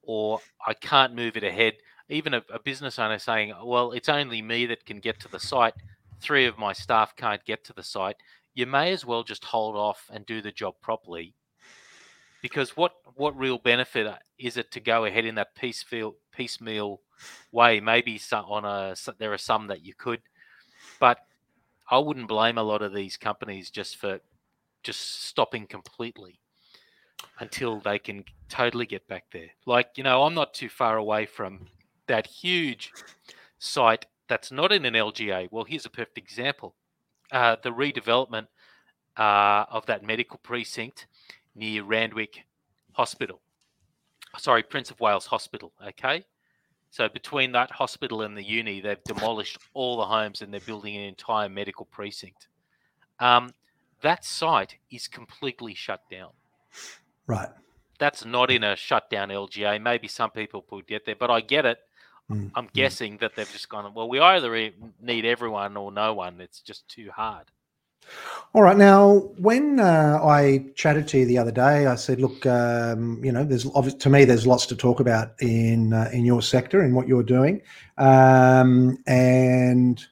or 0.03 0.41
I 0.67 0.75
can't 0.75 1.15
move 1.15 1.37
it 1.37 1.45
ahead 1.45 1.75
even 2.09 2.35
a, 2.35 2.43
a 2.53 2.59
business 2.59 2.99
owner 2.99 3.19
saying, 3.19 3.55
well, 3.65 3.93
it's 3.93 4.09
only 4.09 4.43
me 4.43 4.67
that 4.67 4.87
can 4.87 4.99
get 5.01 5.21
to 5.21 5.29
the 5.29 5.41
site. 5.41 5.75
Three 6.21 6.47
of 6.47 6.59
my 6.59 6.73
staff 6.73 7.15
can't 7.17 7.45
get 7.45 7.65
to 7.65 7.73
the 7.73 7.83
site. 7.83 8.17
You 8.55 8.67
may 8.67 8.93
as 8.93 9.05
well 9.05 9.23
just 9.23 9.45
hold 9.45 9.77
off 9.77 10.11
and 10.13 10.25
do 10.27 10.41
the 10.43 10.51
job 10.53 10.75
properly. 10.81 11.35
Because 12.41 12.77
what, 12.77 12.93
what 13.17 13.37
real 13.39 13.59
benefit 13.59 14.07
uh, 14.07 14.17
is 14.39 14.57
it 14.57 14.71
to 14.73 14.81
go 14.81 15.05
ahead 15.05 15.25
in 15.25 15.35
that 15.35 15.55
piecemeal, 15.55 16.15
piecemeal 16.33 17.01
way? 17.53 17.81
Maybe 17.81 18.17
some, 18.19 18.45
on 18.47 18.65
a 18.65 18.95
there 19.19 19.33
are 19.33 19.39
some 19.39 19.67
that 19.67 19.85
you 19.85 19.95
could, 19.95 20.21
but 21.01 21.19
I 21.91 21.99
wouldn't 21.99 22.29
blame 22.29 22.59
a 22.59 22.63
lot 22.63 22.83
of 22.83 22.95
these 22.95 23.17
companies 23.17 23.71
just 23.71 23.97
for 23.97 24.21
just 24.83 25.25
stopping 25.25 25.67
completely. 25.67 26.41
until 27.41 27.81
they 27.81 27.99
can 27.99 28.25
totally 28.49 28.87
get 28.87 29.07
back 29.09 29.25
there. 29.33 29.51
Like, 29.67 29.91
you 29.97 30.05
know, 30.05 30.23
I'm 30.25 30.35
not 30.35 30.55
too 30.55 30.69
far 30.69 30.97
away 30.97 31.27
from 31.27 31.67
that 32.09 32.27
huge 32.27 32.93
site 33.59 34.07
that's 34.29 34.53
not 34.53 34.73
in 34.73 34.85
an 34.85 34.95
LGA. 34.95 35.49
Well, 35.51 35.65
here's 35.65 35.87
a 35.87 35.91
perfect 35.91 36.19
example 36.19 36.75
uh, 37.31 37.57
the 37.63 37.71
redevelopment 37.71 38.47
uh, 39.17 39.65
of 39.71 39.87
that 39.87 40.03
medical 40.03 40.39
precinct 40.39 41.07
near 41.55 41.83
Randwick 41.83 42.45
Hospital. 42.93 43.41
Sorry, 44.39 44.63
Prince 44.63 44.91
of 44.91 45.01
Wales 45.01 45.27
Hospital. 45.27 45.73
Okay. 45.87 46.25
So 46.91 47.09
between 47.09 47.53
that 47.53 47.71
hospital 47.71 48.23
and 48.23 48.37
the 48.37 48.43
uni, 48.43 48.81
they've 48.81 49.03
demolished 49.05 49.59
all 49.75 49.99
the 49.99 50.07
homes 50.07 50.41
and 50.41 50.53
they're 50.53 50.61
building 50.61 50.97
an 50.97 51.03
entire 51.03 51.49
medical 51.49 51.85
precinct. 51.85 52.49
Um, 53.21 53.51
that 54.01 54.25
site 54.25 54.77
is 54.91 55.07
completely 55.07 55.75
shut 55.75 56.03
down. 56.11 56.31
Right. 57.27 57.49
That's 57.99 58.25
not 58.25 58.51
in 58.51 58.65
a 58.65 58.77
shutdown 58.77 59.29
LGA. 59.29 59.83
Maybe 59.83 60.09
some 60.09 60.31
people 60.31 60.65
would 60.71 60.87
get 60.87 61.05
there, 61.05 61.17
but 61.17 61.31
I 61.31 61.41
get 61.41 61.67
it. 61.67 61.79
Mm, 62.31 62.51
I'm 62.55 62.67
mm. 62.67 62.73
guessing 62.73 63.17
that 63.19 63.35
they've 63.35 63.51
just 63.51 63.69
gone, 63.69 63.93
well, 63.95 64.09
we 64.09 64.21
either 64.21 64.73
need 65.01 65.25
everyone 65.25 65.77
or 65.77 65.91
no 65.91 66.15
one. 66.15 66.41
It's 66.41 66.61
just 66.61 66.89
too 66.89 67.11
hard. 67.15 67.51
All 68.55 68.63
right. 68.63 68.77
Now, 68.77 69.31
when 69.39 69.81
uh, 69.81 70.19
I 70.23 70.67
chatted 70.75 71.07
to 71.09 71.19
you 71.19 71.27
the 71.27 71.39
other 71.39 71.51
day, 71.51 71.87
I 71.87 71.95
said, 71.95 72.21
"Look, 72.21 72.47
um, 72.47 73.23
you 73.23 73.31
know, 73.31 73.45
there's 73.45 73.65
to 73.65 74.09
me, 74.09 74.25
there's 74.25 74.47
lots 74.47 74.65
to 74.67 74.77
talk 74.77 75.01
about 75.01 75.33
in 75.41 75.93
uh, 75.93 76.09
in 76.13 76.25
your 76.25 76.41
sector 76.41 76.81
and 76.81 76.95
what 76.95 77.07
you're 77.07 77.23
doing." 77.23 77.61
Um, 77.99 78.97
and 79.07 80.05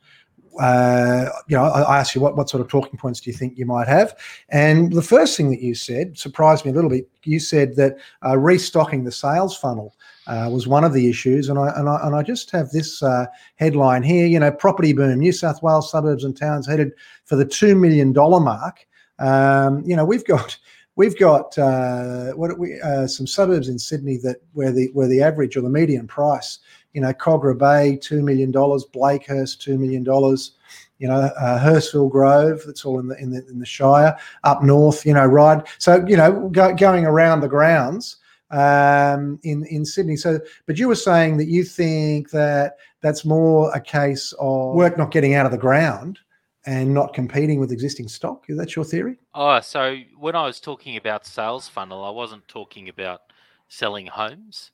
uh, 0.61 1.31
you 1.49 1.57
know, 1.57 1.65
I, 1.65 1.81
I 1.83 1.99
asked 1.99 2.15
you 2.15 2.21
what 2.21 2.37
what 2.37 2.51
sort 2.51 2.61
of 2.61 2.69
talking 2.69 2.99
points 2.99 3.21
do 3.21 3.31
you 3.31 3.37
think 3.37 3.57
you 3.57 3.67
might 3.67 3.89
have? 3.89 4.15
And 4.51 4.93
the 4.93 5.03
first 5.03 5.37
thing 5.37 5.51
that 5.51 5.63
you 5.63 5.75
said 5.75 6.19
surprised 6.19 6.65
me 6.65 6.73
a 6.73 6.75
little 6.75 6.91
bit. 6.91 7.09
You 7.25 7.41
said 7.41 7.77
that 7.77 7.97
uh, 8.25 8.37
restocking 8.37 9.05
the 9.05 9.13
sales 9.13 9.57
funnel 9.57 9.95
uh, 10.27 10.49
was 10.53 10.67
one 10.67 10.85
of 10.85 10.93
the 10.93 11.09
issues, 11.09 11.49
and 11.49 11.59
I 11.59 11.69
and 11.77 11.89
I, 11.89 12.01
and 12.03 12.15
I 12.15 12.23
just 12.23 12.51
have 12.51 12.71
this 12.71 13.03
uh, 13.03 13.27
headline 13.57 14.03
here. 14.03 14.27
You 14.27 14.41
know, 14.41 14.51
property 14.51 14.93
boom: 14.93 15.19
New 15.19 15.33
South 15.33 15.63
Wales 15.63 15.91
suburbs 15.91 16.25
and 16.25 16.37
towns 16.37 16.67
headed 16.67 16.93
for 17.25 17.37
the 17.37 17.45
two 17.45 17.75
million 17.75 18.13
dollar 18.13 18.41
mark. 18.41 18.87
Um, 19.19 19.83
you 19.87 19.97
know, 19.97 20.05
we've 20.05 20.25
got 20.25 20.59
we've 20.97 21.19
got 21.19 21.57
uh, 21.59 22.33
what 22.33 22.59
we 22.59 22.81
uh, 22.81 23.07
some 23.07 23.27
suburbs 23.27 23.69
in 23.69 23.79
Sydney 23.79 24.17
that 24.19 24.39
where 24.53 24.73
the 24.73 24.91
where 24.93 25.09
the 25.09 25.23
average 25.23 25.57
or 25.57 25.61
the 25.61 25.71
median 25.71 26.09
price, 26.09 26.59
you 26.93 27.01
know, 27.01 27.13
Kogarah 27.13 27.59
Bay 27.59 27.97
two 27.97 28.23
million 28.23 28.51
dollars, 28.51 28.85
Blakehurst 28.93 29.61
two 29.61 29.79
million 29.79 30.03
dollars. 30.03 30.53
You 30.99 31.09
know, 31.09 31.15
uh, 31.39 31.61
Hurstville 31.63 32.11
Grove, 32.11 32.63
that's 32.65 32.87
all 32.87 32.99
in 32.99 33.09
the 33.09 33.19
in 33.19 33.31
the 33.31 33.47
in 33.49 33.59
the 33.59 33.67
Shire. 33.67 34.17
Up 34.45 34.63
north, 34.63 35.05
you 35.05 35.13
know, 35.13 35.27
right. 35.27 35.63
So 35.79 36.05
you 36.09 36.17
know, 36.17 36.49
go, 36.49 36.75
going 36.75 37.05
around 37.05 37.43
the 37.43 37.49
grounds 37.49 38.17
um, 38.51 39.39
in 39.43 39.65
in 39.67 39.85
Sydney. 39.85 40.17
So, 40.17 40.39
but 40.67 40.79
you 40.79 40.89
were 40.89 40.95
saying 40.95 41.37
that 41.39 41.47
you 41.47 41.65
think 41.65 42.31
that 42.31 42.77
that's 43.01 43.25
more 43.25 43.71
a 43.75 43.81
case 43.81 44.33
of 44.39 44.75
work 44.75 44.97
not 44.99 45.11
getting 45.11 45.35
out 45.35 45.47
of 45.47 45.53
the 45.53 45.59
ground 45.59 46.19
and 46.65 46.93
not 46.93 47.15
competing 47.15 47.61
with 47.61 47.71
existing 47.73 48.09
stock. 48.09 48.45
Is 48.49 48.59
that 48.59 48.75
your 48.75 48.85
theory? 48.85 49.19
Oh, 49.35 49.61
so 49.61 49.97
when 50.19 50.35
I 50.35 50.45
was 50.45 50.61
talking 50.61 50.97
about 50.97 51.25
sales 51.27 51.69
funnel, 51.69 52.05
I 52.05 52.11
wasn't 52.11 52.47
talking 52.49 52.89
about 52.89 53.21
selling 53.69 54.07
homes. 54.07 54.73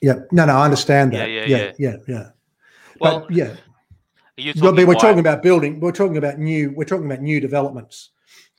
Yeah. 0.00 0.20
No, 0.32 0.44
no, 0.44 0.54
I 0.56 0.64
understand 0.64 1.12
that. 1.12 1.30
yeah, 1.30 1.44
yeah, 1.44 1.56
yeah. 1.56 1.72
yeah. 1.78 1.96
yeah. 2.08 2.28
Well, 3.00 3.20
but 3.20 3.30
yeah, 3.32 3.54
you're 4.36 4.54
Well, 4.60 4.72
but 4.72 4.86
we're 4.86 4.94
why- 4.94 5.00
talking 5.00 5.18
about 5.20 5.42
building. 5.42 5.80
We're 5.80 5.92
talking 5.92 6.16
about 6.16 6.38
new. 6.38 6.72
We're 6.76 6.84
talking 6.84 7.06
about 7.06 7.20
new 7.20 7.40
developments, 7.40 8.10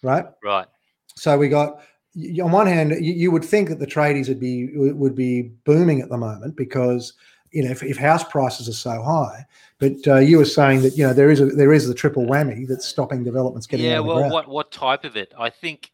right? 0.01 0.25
right. 0.43 0.67
So 1.15 1.37
we 1.37 1.47
got 1.49 1.81
on 2.15 2.51
one 2.51 2.67
hand, 2.67 2.91
you, 2.91 3.13
you 3.13 3.31
would 3.31 3.43
think 3.43 3.69
that 3.69 3.79
the 3.79 3.87
tradies 3.87 4.27
would 4.27 4.39
be 4.39 4.77
would 4.77 5.15
be 5.15 5.43
booming 5.65 6.01
at 6.01 6.09
the 6.09 6.17
moment 6.17 6.55
because 6.55 7.13
you 7.51 7.63
know 7.63 7.71
if, 7.71 7.81
if 7.83 7.97
house 7.97 8.23
prices 8.23 8.69
are 8.69 8.73
so 8.73 9.01
high. 9.01 9.45
But 9.79 10.07
uh, 10.07 10.15
you 10.17 10.37
were 10.37 10.45
saying 10.45 10.81
that 10.83 10.95
you 10.95 11.05
know 11.05 11.13
there 11.13 11.31
is 11.31 11.39
a 11.39 11.47
there 11.47 11.73
is 11.73 11.87
the 11.87 11.93
triple 11.93 12.25
whammy 12.25 12.67
that's 12.67 12.85
stopping 12.85 13.23
developments 13.23 13.67
getting 13.67 13.87
yeah, 13.87 13.93
out 13.99 14.01
of 14.01 14.05
the 14.05 14.13
well, 14.13 14.31
what 14.31 14.47
what 14.47 14.71
type 14.71 15.03
of 15.03 15.15
it? 15.15 15.33
I 15.37 15.49
think, 15.49 15.91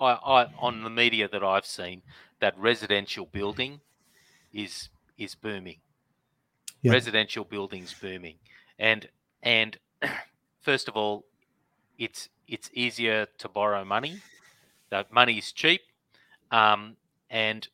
I, 0.00 0.12
I 0.12 0.46
on 0.58 0.82
the 0.82 0.90
media 0.90 1.28
that 1.28 1.44
I've 1.44 1.66
seen, 1.66 2.02
that 2.40 2.58
residential 2.58 3.26
building 3.26 3.80
is 4.52 4.88
is 5.18 5.34
booming. 5.34 5.78
Yeah. 6.82 6.92
Residential 6.92 7.44
buildings 7.44 7.94
booming, 8.00 8.36
and 8.78 9.08
and 9.42 9.78
first 10.60 10.88
of 10.88 10.96
all, 10.96 11.24
it's 11.98 12.28
it's 12.48 12.70
easier 12.72 13.26
to 13.38 13.48
borrow 13.48 13.84
money. 13.84 14.20
That 14.90 15.12
money 15.12 15.38
is 15.38 15.52
cheap, 15.52 15.82
um, 16.50 16.96
and 17.30 17.66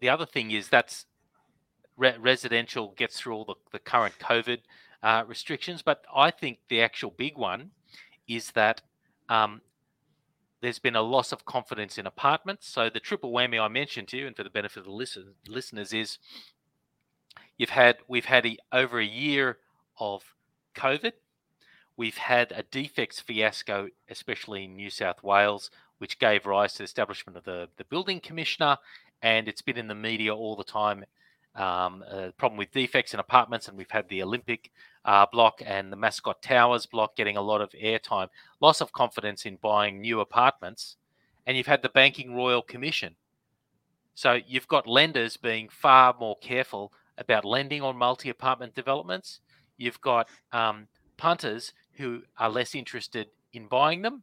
the 0.00 0.08
other 0.08 0.26
thing 0.26 0.50
is 0.50 0.68
that's 0.68 1.06
re- 1.96 2.16
residential 2.18 2.94
gets 2.96 3.18
through 3.18 3.34
all 3.34 3.44
the, 3.44 3.54
the 3.72 3.78
current 3.78 4.14
COVID 4.18 4.60
uh, 5.02 5.24
restrictions. 5.26 5.82
But 5.82 6.04
I 6.14 6.30
think 6.30 6.58
the 6.68 6.80
actual 6.80 7.10
big 7.10 7.36
one 7.36 7.70
is 8.26 8.52
that 8.52 8.82
um, 9.28 9.60
there's 10.60 10.78
been 10.78 10.96
a 10.96 11.02
loss 11.02 11.32
of 11.32 11.44
confidence 11.44 11.98
in 11.98 12.06
apartments. 12.06 12.68
So 12.68 12.88
the 12.90 13.00
triple 13.00 13.32
whammy 13.32 13.60
I 13.60 13.68
mentioned 13.68 14.08
to 14.08 14.16
you, 14.16 14.26
and 14.26 14.36
for 14.36 14.44
the 14.44 14.50
benefit 14.50 14.78
of 14.78 14.84
the 14.84 14.92
listen, 14.92 15.34
listeners, 15.46 15.92
is 15.92 16.18
you've 17.56 17.70
had 17.70 17.98
we've 18.08 18.24
had 18.24 18.46
a, 18.46 18.56
over 18.72 18.98
a 18.98 19.04
year 19.04 19.58
of 19.98 20.34
COVID. 20.74 21.12
We've 21.96 22.16
had 22.16 22.52
a 22.52 22.62
defects 22.62 23.18
fiasco, 23.18 23.88
especially 24.08 24.64
in 24.64 24.76
New 24.76 24.88
South 24.88 25.24
Wales, 25.24 25.68
which 25.98 26.18
gave 26.18 26.46
rise 26.46 26.72
to 26.72 26.78
the 26.78 26.84
establishment 26.84 27.36
of 27.36 27.44
the, 27.44 27.68
the 27.76 27.84
building 27.84 28.20
commissioner, 28.20 28.76
and 29.22 29.48
it's 29.48 29.62
been 29.62 29.76
in 29.76 29.88
the 29.88 29.94
media 29.94 30.34
all 30.34 30.56
the 30.56 30.64
time. 30.64 31.04
Um, 31.54 32.04
a 32.08 32.32
problem 32.32 32.56
with 32.56 32.70
defects 32.70 33.14
in 33.14 33.20
apartments, 33.20 33.68
and 33.68 33.76
we've 33.76 33.90
had 33.90 34.08
the 34.08 34.22
Olympic 34.22 34.70
uh, 35.04 35.26
block 35.32 35.60
and 35.64 35.92
the 35.92 35.96
Mascot 35.96 36.40
Towers 36.40 36.86
block 36.86 37.16
getting 37.16 37.36
a 37.36 37.42
lot 37.42 37.60
of 37.60 37.70
airtime. 37.70 38.28
Loss 38.60 38.80
of 38.80 38.92
confidence 38.92 39.44
in 39.44 39.56
buying 39.56 40.00
new 40.00 40.20
apartments, 40.20 40.96
and 41.46 41.56
you've 41.56 41.66
had 41.66 41.82
the 41.82 41.88
Banking 41.88 42.34
Royal 42.34 42.62
Commission. 42.62 43.16
So 44.14 44.38
you've 44.46 44.68
got 44.68 44.86
lenders 44.86 45.36
being 45.36 45.68
far 45.68 46.14
more 46.18 46.36
careful 46.38 46.92
about 47.16 47.44
lending 47.44 47.82
on 47.82 47.96
multi 47.96 48.28
apartment 48.28 48.74
developments. 48.74 49.40
You've 49.76 50.00
got 50.00 50.28
um, 50.52 50.88
punters 51.16 51.72
who 51.94 52.22
are 52.36 52.50
less 52.50 52.74
interested 52.74 53.28
in 53.52 53.66
buying 53.66 54.02
them, 54.02 54.22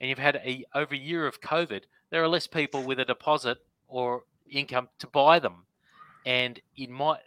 and 0.00 0.08
you've 0.08 0.18
had 0.18 0.36
a 0.36 0.64
over 0.74 0.94
a 0.94 0.98
year 0.98 1.26
of 1.26 1.40
COVID. 1.40 1.82
There 2.10 2.22
are 2.22 2.28
less 2.28 2.46
people 2.46 2.82
with 2.82 3.00
a 3.00 3.04
deposit 3.04 3.58
or 3.88 4.24
income 4.50 4.88
to 4.98 5.06
buy 5.06 5.38
them, 5.38 5.64
and 6.24 6.60
in 6.76 6.92
my, 6.92 7.18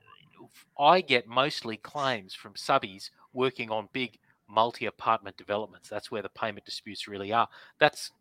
I 0.77 1.01
get 1.01 1.27
mostly 1.27 1.77
claims 1.77 2.33
from 2.33 2.53
subbies 2.53 3.09
working 3.33 3.69
on 3.69 3.89
big 3.93 4.17
multi 4.49 4.85
apartment 4.85 5.37
developments. 5.37 5.89
That's 5.89 6.11
where 6.11 6.21
the 6.21 6.29
payment 6.29 6.65
disputes 6.65 7.07
really 7.07 7.31
are. 7.31 7.47
That's 7.79 8.11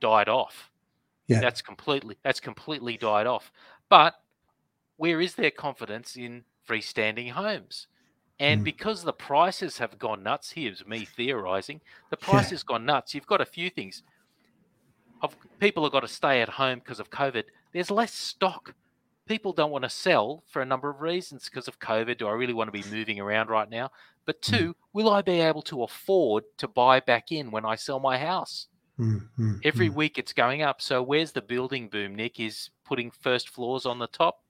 died 0.00 0.28
off. 0.28 0.70
Yeah. 1.26 1.40
That's 1.40 1.62
completely 1.62 2.16
that's 2.22 2.40
completely 2.40 2.96
died 2.96 3.26
off. 3.26 3.50
But 3.88 4.14
where 4.96 5.20
is 5.20 5.34
their 5.34 5.50
confidence 5.50 6.16
in 6.16 6.44
freestanding 6.68 7.30
homes? 7.30 7.86
And 8.40 8.60
Mm. 8.60 8.64
because 8.64 9.02
the 9.02 9.12
prices 9.12 9.78
have 9.78 9.98
gone 9.98 10.22
nuts, 10.22 10.52
here's 10.52 10.84
me 10.86 11.04
theorizing, 11.04 11.80
the 12.10 12.18
Yeah. 12.28 12.40
has 12.42 12.62
gone 12.64 12.84
nuts. 12.84 13.14
You've 13.14 13.26
got 13.26 13.40
a 13.40 13.46
few 13.46 13.70
things. 13.70 14.02
Of 15.22 15.36
people 15.60 15.84
have 15.84 15.92
got 15.92 16.00
to 16.00 16.08
stay 16.08 16.42
at 16.42 16.48
home 16.50 16.80
because 16.80 17.00
of 17.00 17.10
COVID. 17.10 17.44
There's 17.72 17.90
less 17.90 18.12
stock. 18.12 18.74
People 19.26 19.52
don't 19.54 19.70
want 19.70 19.84
to 19.84 19.88
sell 19.90 20.44
for 20.48 20.60
a 20.60 20.66
number 20.66 20.90
of 20.90 21.00
reasons 21.00 21.48
because 21.48 21.68
of 21.68 21.78
COVID. 21.78 22.18
Do 22.18 22.26
I 22.28 22.32
really 22.32 22.52
want 22.52 22.68
to 22.68 22.72
be 22.72 22.88
moving 22.90 23.20
around 23.20 23.48
right 23.48 23.70
now? 23.70 23.90
But 24.26 24.42
Mm. 24.42 24.50
two, 24.50 24.76
will 24.92 25.08
I 25.08 25.22
be 25.22 25.40
able 25.40 25.62
to 25.62 25.82
afford 25.82 26.44
to 26.58 26.68
buy 26.68 27.00
back 27.00 27.32
in 27.32 27.50
when 27.50 27.64
I 27.64 27.76
sell 27.76 28.00
my 28.00 28.18
house? 28.18 28.68
Mm, 28.98 29.28
mm, 29.38 29.60
Every 29.64 29.88
mm. 29.88 29.94
week 29.94 30.18
it's 30.18 30.32
going 30.34 30.62
up. 30.62 30.82
So 30.82 31.02
where's 31.02 31.32
the 31.32 31.42
building 31.42 31.88
boom, 31.88 32.14
Nick? 32.14 32.38
Is 32.38 32.70
putting 32.84 33.10
first 33.10 33.48
floors 33.48 33.86
on 33.86 33.98
the 33.98 34.06
top, 34.08 34.40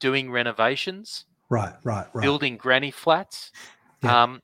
doing 0.00 0.30
renovations, 0.30 1.26
right, 1.48 1.74
right, 1.84 2.06
right. 2.12 2.22
building 2.22 2.56
granny 2.56 2.90
flats. 2.90 3.52
Yeah. 4.02 4.22
Um, 4.22 4.42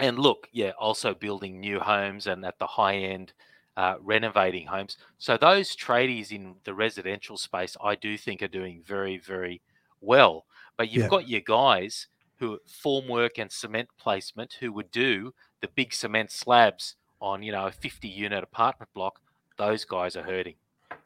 and 0.00 0.18
look, 0.18 0.48
yeah, 0.52 0.72
also 0.78 1.14
building 1.14 1.60
new 1.60 1.78
homes 1.78 2.26
and 2.26 2.44
at 2.44 2.58
the 2.58 2.66
high 2.66 2.96
end, 2.96 3.32
uh, 3.76 3.96
renovating 4.00 4.66
homes. 4.66 4.96
So 5.18 5.36
those 5.36 5.76
tradies 5.76 6.30
in 6.32 6.54
the 6.64 6.74
residential 6.74 7.36
space, 7.36 7.76
I 7.82 7.94
do 7.94 8.16
think 8.16 8.42
are 8.42 8.48
doing 8.48 8.82
very, 8.84 9.18
very 9.18 9.60
well. 10.00 10.46
But 10.76 10.90
you've 10.90 11.04
Yeah. 11.04 11.08
got 11.08 11.28
your 11.28 11.42
guys 11.42 12.08
who 12.36 12.58
formwork 12.66 13.38
and 13.38 13.52
cement 13.52 13.88
placement 13.98 14.54
who 14.54 14.72
would 14.72 14.90
do 14.90 15.34
the 15.60 15.68
big 15.68 15.92
cement 15.92 16.30
slabs 16.32 16.96
on, 17.20 17.42
you 17.42 17.52
know, 17.52 17.66
a 17.66 17.70
50 17.70 18.08
unit 18.08 18.42
apartment 18.42 18.92
block. 18.94 19.20
Those 19.58 19.84
guys 19.84 20.16
are 20.16 20.24
hurting. 20.24 20.56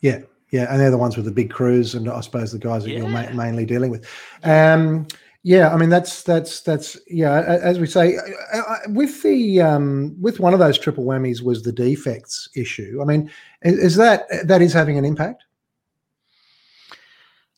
Yeah, 0.01 0.23
yeah, 0.50 0.71
and 0.71 0.81
they're 0.81 0.91
the 0.91 0.99
ones 0.99 1.17
with 1.17 1.25
the 1.25 1.33
big 1.33 1.50
crews, 1.50 1.95
and 1.95 2.09
I 2.09 2.21
suppose 2.21 2.53
the 2.53 2.59
guys 2.59 2.85
that 2.85 2.91
you're 2.91 3.09
ma- 3.09 3.31
mainly 3.31 3.65
dealing 3.65 3.91
with. 3.91 4.09
Um, 4.45 5.07
yeah, 5.43 5.73
I 5.73 5.76
mean 5.76 5.91
that's 5.91 6.23
that's 6.23 6.61
that's 6.61 6.97
yeah. 7.09 7.41
As 7.43 7.79
we 7.79 7.87
say, 7.87 8.17
uh, 8.17 8.59
uh, 8.59 8.79
with 8.88 9.23
the 9.23 9.61
um, 9.61 10.17
with 10.21 10.41
one 10.41 10.53
of 10.53 10.59
those 10.59 10.79
triple 10.79 11.05
whammies 11.05 11.43
was 11.43 11.62
the 11.62 11.73
defects 11.73 12.49
issue. 12.55 13.00
I 13.03 13.05
mean, 13.05 13.31
is, 13.62 13.79
is 13.79 13.97
that 13.97 14.26
that 14.45 14.62
is 14.62 14.73
having 14.73 14.99
an 14.99 15.05
impact? 15.05 15.45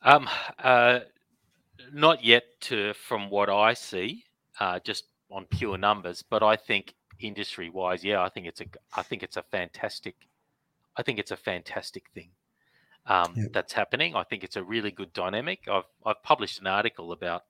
Um, 0.02 0.28
uh, 0.62 1.00
not 1.92 2.24
yet 2.24 2.44
to 2.62 2.94
from 2.94 3.28
what 3.30 3.50
I 3.50 3.74
see, 3.74 4.24
uh, 4.60 4.78
just 4.80 5.04
on 5.30 5.44
pure 5.46 5.76
numbers. 5.76 6.22
But 6.22 6.42
I 6.42 6.56
think 6.56 6.94
industry 7.20 7.68
wise, 7.68 8.04
yeah, 8.04 8.22
I 8.22 8.28
think 8.30 8.46
it's 8.46 8.60
a 8.60 8.66
I 8.96 9.02
think 9.02 9.22
it's 9.22 9.36
a 9.36 9.42
fantastic 9.42 10.14
I 10.96 11.02
think 11.02 11.18
it's 11.18 11.30
a 11.30 11.36
fantastic 11.36 12.04
thing 12.14 12.30
um, 13.06 13.32
yeah. 13.36 13.44
that's 13.52 13.72
happening. 13.72 14.14
I 14.14 14.24
think 14.24 14.44
it's 14.44 14.56
a 14.56 14.62
really 14.62 14.90
good 14.90 15.12
dynamic. 15.12 15.60
I've 15.70 15.84
I've 16.04 16.22
published 16.22 16.60
an 16.60 16.66
article 16.66 17.12
about 17.12 17.44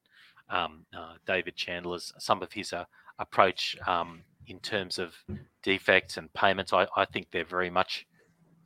um, 0.49 0.87
uh, 0.97 1.15
David 1.27 1.57
Chandler's 1.57 2.13
some 2.19 2.43
of 2.43 2.53
his 2.53 2.73
uh, 2.73 2.85
approach 3.19 3.77
um, 3.87 4.23
in 4.47 4.61
terms 4.61 4.99
of 4.99 5.15
defects 5.63 6.17
and 6.17 6.33
payments. 6.33 6.73
I, 6.73 6.87
I 6.97 7.05
think 7.05 7.31
they're 7.31 7.45
very 7.45 7.71
much 7.71 8.07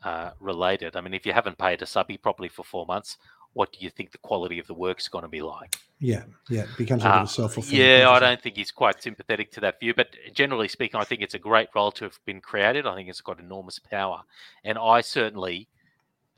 uh, 0.02 0.30
related. 0.40 0.96
I 0.96 1.00
mean, 1.00 1.14
if 1.14 1.26
you 1.26 1.32
haven't 1.32 1.58
paid 1.58 1.82
a 1.82 1.86
subby 1.86 2.16
properly 2.16 2.48
for 2.48 2.64
four 2.64 2.86
months, 2.86 3.18
what 3.54 3.72
do 3.72 3.78
you 3.80 3.90
think 3.90 4.12
the 4.12 4.18
quality 4.18 4.58
of 4.58 4.66
the 4.66 4.74
work's 4.74 5.08
going 5.08 5.22
to 5.22 5.28
be 5.28 5.42
like? 5.42 5.76
Yeah, 5.98 6.24
yeah, 6.48 6.62
it 6.62 6.76
becomes 6.76 7.02
a 7.02 7.06
bit 7.06 7.12
uh, 7.12 7.26
self 7.26 7.54
fulfilling. 7.54 7.80
Yeah, 7.80 8.10
I 8.10 8.18
don't 8.18 8.40
think 8.40 8.56
he's 8.56 8.72
quite 8.72 9.02
sympathetic 9.02 9.52
to 9.52 9.60
that 9.60 9.78
view, 9.78 9.94
but 9.94 10.08
generally 10.34 10.68
speaking, 10.68 10.98
I 10.98 11.04
think 11.04 11.22
it's 11.22 11.34
a 11.34 11.38
great 11.38 11.68
role 11.74 11.92
to 11.92 12.04
have 12.04 12.18
been 12.24 12.40
created. 12.40 12.86
I 12.86 12.94
think 12.96 13.08
it's 13.08 13.20
got 13.20 13.38
enormous 13.38 13.78
power, 13.78 14.22
and 14.64 14.78
I 14.78 15.00
certainly 15.00 15.68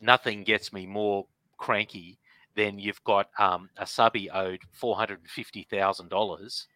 nothing 0.04 0.44
gets 0.44 0.72
me 0.72 0.86
more 0.86 1.26
cranky 1.56 2.18
than 2.56 2.78
you've 2.78 3.02
got 3.04 3.28
um, 3.38 3.68
a 3.76 3.86
subby 3.86 4.30
owed 4.30 4.60
four 4.72 4.96
hundred 4.96 5.20
and 5.20 5.30
fifty 5.30 5.66
thousand 5.70 6.08
dollars, 6.10 6.68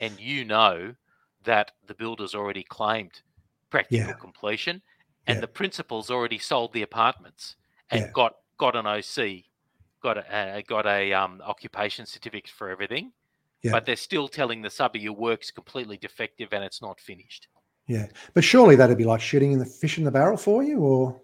and 0.00 0.18
you 0.20 0.44
know 0.44 0.94
that 1.44 1.72
the 1.86 1.94
builder's 1.94 2.34
already 2.34 2.62
claimed 2.62 3.22
practical 3.70 4.08
yeah. 4.08 4.12
completion, 4.12 4.82
and 5.26 5.36
yeah. 5.36 5.40
the 5.40 5.48
principal's 5.48 6.10
already 6.10 6.38
sold 6.38 6.72
the 6.72 6.82
apartments 6.82 7.56
and 7.90 8.02
yeah. 8.02 8.10
got 8.12 8.36
got 8.58 8.76
an 8.76 8.86
OC 8.86 9.44
got 10.02 10.18
a 10.18 10.36
uh, 10.36 10.62
got 10.66 10.86
a 10.86 11.12
um, 11.12 11.40
occupation 11.44 12.04
certificate 12.04 12.50
for 12.50 12.68
everything, 12.68 13.12
yeah. 13.62 13.72
but 13.72 13.86
they're 13.86 13.96
still 13.96 14.28
telling 14.28 14.60
the 14.60 14.70
subby 14.70 14.98
your 14.98 15.14
work's 15.14 15.50
completely 15.50 15.96
defective 15.96 16.48
and 16.52 16.64
it's 16.64 16.82
not 16.82 17.00
finished. 17.00 17.48
Yeah, 17.86 18.06
but 18.34 18.44
surely 18.44 18.76
that'd 18.76 18.98
be 18.98 19.04
like 19.04 19.20
shooting 19.20 19.52
in 19.52 19.58
the 19.58 19.66
fish 19.66 19.98
in 19.98 20.04
the 20.04 20.10
barrel 20.10 20.36
for 20.36 20.62
you, 20.62 20.80
or? 20.80 21.20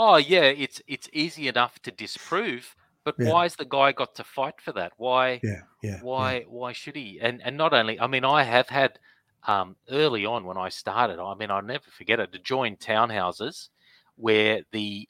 Oh 0.00 0.16
yeah, 0.16 0.44
it's 0.44 0.80
it's 0.86 1.08
easy 1.12 1.48
enough 1.48 1.82
to 1.82 1.90
disprove, 1.90 2.76
but 3.04 3.16
yeah. 3.18 3.32
why 3.32 3.42
has 3.42 3.56
the 3.56 3.64
guy 3.64 3.90
got 3.90 4.14
to 4.14 4.24
fight 4.24 4.60
for 4.60 4.70
that? 4.72 4.92
Why? 4.96 5.40
Yeah, 5.42 5.62
yeah. 5.82 5.98
Why? 6.02 6.34
Yeah. 6.34 6.44
Why 6.46 6.72
should 6.72 6.94
he? 6.94 7.18
And 7.20 7.42
and 7.42 7.56
not 7.56 7.74
only, 7.74 7.98
I 7.98 8.06
mean, 8.06 8.24
I 8.24 8.44
have 8.44 8.68
had 8.68 9.00
um, 9.48 9.74
early 9.90 10.24
on 10.24 10.44
when 10.44 10.56
I 10.56 10.68
started. 10.68 11.20
I 11.20 11.34
mean, 11.34 11.50
I'll 11.50 11.62
never 11.62 11.90
forget 11.90 12.20
it. 12.20 12.32
To 12.32 12.38
join 12.38 12.76
townhouses 12.76 13.70
where 14.14 14.62
the 14.70 15.08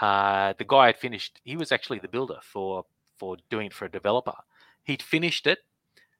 uh, 0.00 0.54
the 0.56 0.64
guy 0.64 0.86
had 0.86 0.98
finished. 0.98 1.40
He 1.42 1.56
was 1.56 1.72
actually 1.72 1.98
the 1.98 2.08
builder 2.08 2.38
for 2.42 2.84
for 3.18 3.36
doing 3.50 3.66
it 3.66 3.74
for 3.74 3.86
a 3.86 3.90
developer. 3.90 4.36
He'd 4.84 5.02
finished 5.02 5.48
it. 5.48 5.58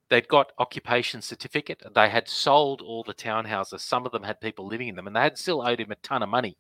They'd 0.09 0.27
got 0.27 0.53
occupation 0.59 1.23
certificate. 1.23 1.83
They 1.95 2.09
had 2.09 2.29
sold 2.29 2.81
all 2.81 3.05
the 3.05 3.15
townhouses. 3.15 3.81
Some 3.81 4.07
of 4.07 4.13
them 4.13 4.25
had 4.25 4.41
people 4.41 4.67
living 4.67 4.89
in 4.89 4.97
them, 4.97 5.07
and 5.07 5.15
they 5.15 5.21
had 5.21 5.39
still 5.39 5.65
owed 5.65 5.79
him 5.79 5.93
a 5.93 5.97
ton 5.97 6.25
of 6.25 6.29
money. 6.29 6.57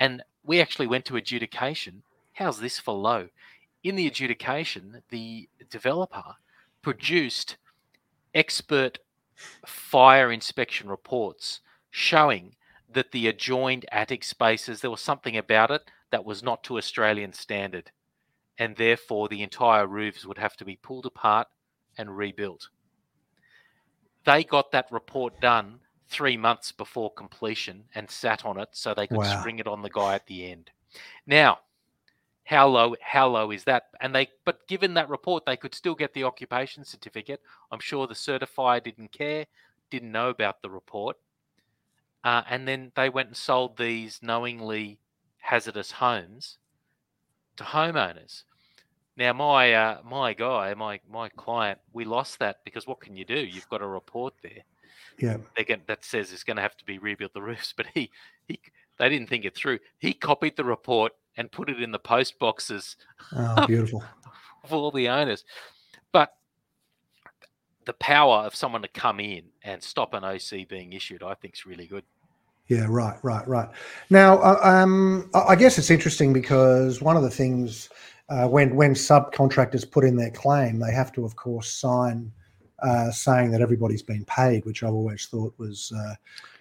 And 0.00 0.22
we 0.42 0.60
actually 0.60 0.86
went 0.86 1.04
to 1.04 1.16
adjudication. 1.16 2.02
How's 2.32 2.58
this 2.58 2.78
for 2.78 2.94
low? 2.94 3.28
In 3.84 3.96
the 3.96 4.06
adjudication, 4.06 5.02
the 5.10 5.48
developer 5.68 6.36
produced 6.82 7.58
expert 8.34 8.98
fire 9.66 10.32
inspection 10.32 10.88
reports 10.88 11.60
showing 11.90 12.56
that 12.92 13.12
the 13.12 13.28
adjoined 13.28 13.84
attic 13.92 14.24
spaces, 14.24 14.80
there 14.80 14.90
was 14.90 15.00
something 15.00 15.36
about 15.36 15.70
it 15.70 15.82
that 16.10 16.24
was 16.24 16.42
not 16.42 16.64
to 16.64 16.78
Australian 16.78 17.32
standard, 17.32 17.90
and 18.58 18.76
therefore 18.76 19.28
the 19.28 19.42
entire 19.42 19.86
roofs 19.86 20.24
would 20.24 20.38
have 20.38 20.56
to 20.56 20.64
be 20.64 20.76
pulled 20.76 21.06
apart 21.06 21.48
and 21.96 22.16
rebuilt. 22.16 22.68
They 24.24 24.44
got 24.44 24.72
that 24.72 24.90
report 24.90 25.40
done 25.40 25.80
three 26.10 26.36
months 26.36 26.72
before 26.72 27.12
completion 27.12 27.84
and 27.94 28.10
sat 28.10 28.44
on 28.44 28.58
it 28.58 28.68
so 28.72 28.92
they 28.92 29.06
could 29.06 29.18
wow. 29.18 29.40
spring 29.40 29.60
it 29.60 29.68
on 29.68 29.80
the 29.80 29.88
guy 29.88 30.14
at 30.14 30.26
the 30.26 30.50
end. 30.50 30.70
Now, 31.26 31.60
how 32.44 32.66
low 32.66 32.96
how 33.00 33.28
low 33.28 33.52
is 33.52 33.64
that? 33.64 33.84
And 34.00 34.12
they 34.14 34.28
but 34.44 34.66
given 34.66 34.94
that 34.94 35.08
report, 35.08 35.46
they 35.46 35.56
could 35.56 35.74
still 35.74 35.94
get 35.94 36.12
the 36.12 36.24
occupation 36.24 36.84
certificate. 36.84 37.40
I'm 37.70 37.78
sure 37.78 38.06
the 38.06 38.14
certifier 38.14 38.82
didn't 38.82 39.12
care, 39.12 39.46
didn't 39.88 40.10
know 40.10 40.30
about 40.30 40.60
the 40.60 40.70
report. 40.70 41.16
Uh, 42.24 42.42
and 42.50 42.66
then 42.66 42.92
they 42.96 43.08
went 43.08 43.28
and 43.28 43.36
sold 43.36 43.78
these 43.78 44.18
knowingly 44.20 44.98
hazardous 45.38 45.92
homes 45.92 46.58
to 47.56 47.64
homeowners. 47.64 48.42
Now, 49.16 49.32
my 49.32 49.72
uh, 49.72 49.98
my 50.04 50.32
guy, 50.32 50.74
my 50.74 50.98
my 51.08 51.28
client, 51.28 51.78
we 51.92 52.04
lost 52.04 52.40
that 52.40 52.64
because 52.64 52.86
what 52.86 53.00
can 53.00 53.16
you 53.16 53.24
do? 53.24 53.38
You've 53.38 53.68
got 53.68 53.80
a 53.80 53.86
report 53.86 54.34
there. 54.42 54.64
Yeah. 55.18 55.38
Get, 55.56 55.86
that 55.86 56.04
says 56.04 56.32
it's 56.32 56.44
going 56.44 56.56
to 56.56 56.62
have 56.62 56.76
to 56.78 56.84
be 56.84 56.98
rebuilt 56.98 57.34
the 57.34 57.42
roofs, 57.42 57.72
but 57.76 57.86
he 57.94 58.10
he 58.46 58.60
they 58.98 59.08
didn't 59.08 59.28
think 59.28 59.44
it 59.44 59.54
through. 59.54 59.78
He 59.98 60.12
copied 60.12 60.56
the 60.56 60.64
report 60.64 61.12
and 61.36 61.50
put 61.50 61.70
it 61.70 61.82
in 61.82 61.92
the 61.92 61.98
post 61.98 62.38
boxes. 62.38 62.96
Oh, 63.34 63.66
beautiful. 63.66 64.02
for 64.66 64.76
all 64.76 64.90
the 64.90 65.08
owners, 65.08 65.44
but 66.12 66.34
the 67.86 67.94
power 67.94 68.38
of 68.38 68.54
someone 68.54 68.82
to 68.82 68.88
come 68.88 69.20
in 69.20 69.44
and 69.62 69.82
stop 69.82 70.14
an 70.14 70.24
OC 70.24 70.68
being 70.68 70.92
issued, 70.92 71.22
I 71.22 71.34
think, 71.34 71.54
is 71.54 71.66
really 71.66 71.86
good. 71.86 72.04
Yeah, 72.68 72.86
right, 72.88 73.18
right, 73.24 73.46
right. 73.48 73.68
Now, 74.10 74.38
uh, 74.38 74.60
um, 74.62 75.28
I 75.34 75.56
guess 75.56 75.76
it's 75.76 75.90
interesting 75.90 76.32
because 76.32 77.02
one 77.02 77.16
of 77.16 77.24
the 77.24 77.30
things 77.30 77.88
uh, 78.28 78.46
when 78.46 78.76
when 78.76 78.94
subcontractors 78.94 79.90
put 79.90 80.04
in 80.04 80.14
their 80.14 80.30
claim, 80.30 80.78
they 80.78 80.92
have 80.92 81.12
to, 81.14 81.24
of 81.24 81.34
course, 81.34 81.72
sign 81.72 82.30
uh, 82.82 83.10
saying 83.10 83.50
that 83.50 83.60
everybody's 83.60 84.02
been 84.02 84.24
paid, 84.24 84.64
which 84.64 84.82
I've 84.82 84.94
always 84.94 85.26
thought 85.26 85.54
was 85.58 85.92
uh, 85.96 86.14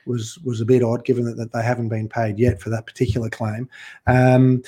was 0.05 0.38
was 0.39 0.62
a 0.62 0.65
bit 0.65 0.84
odd, 0.84 1.05
given 1.05 1.25
that, 1.25 1.38
that 1.38 1.51
they 1.51 1.63
haven't 1.63 1.89
been 1.89 2.10
paid 2.10 2.39
yet 2.39 2.62
for 2.62 2.69
that 2.69 2.86
particular 2.86 3.29
claim. 3.29 3.69
Um, 4.08 4.63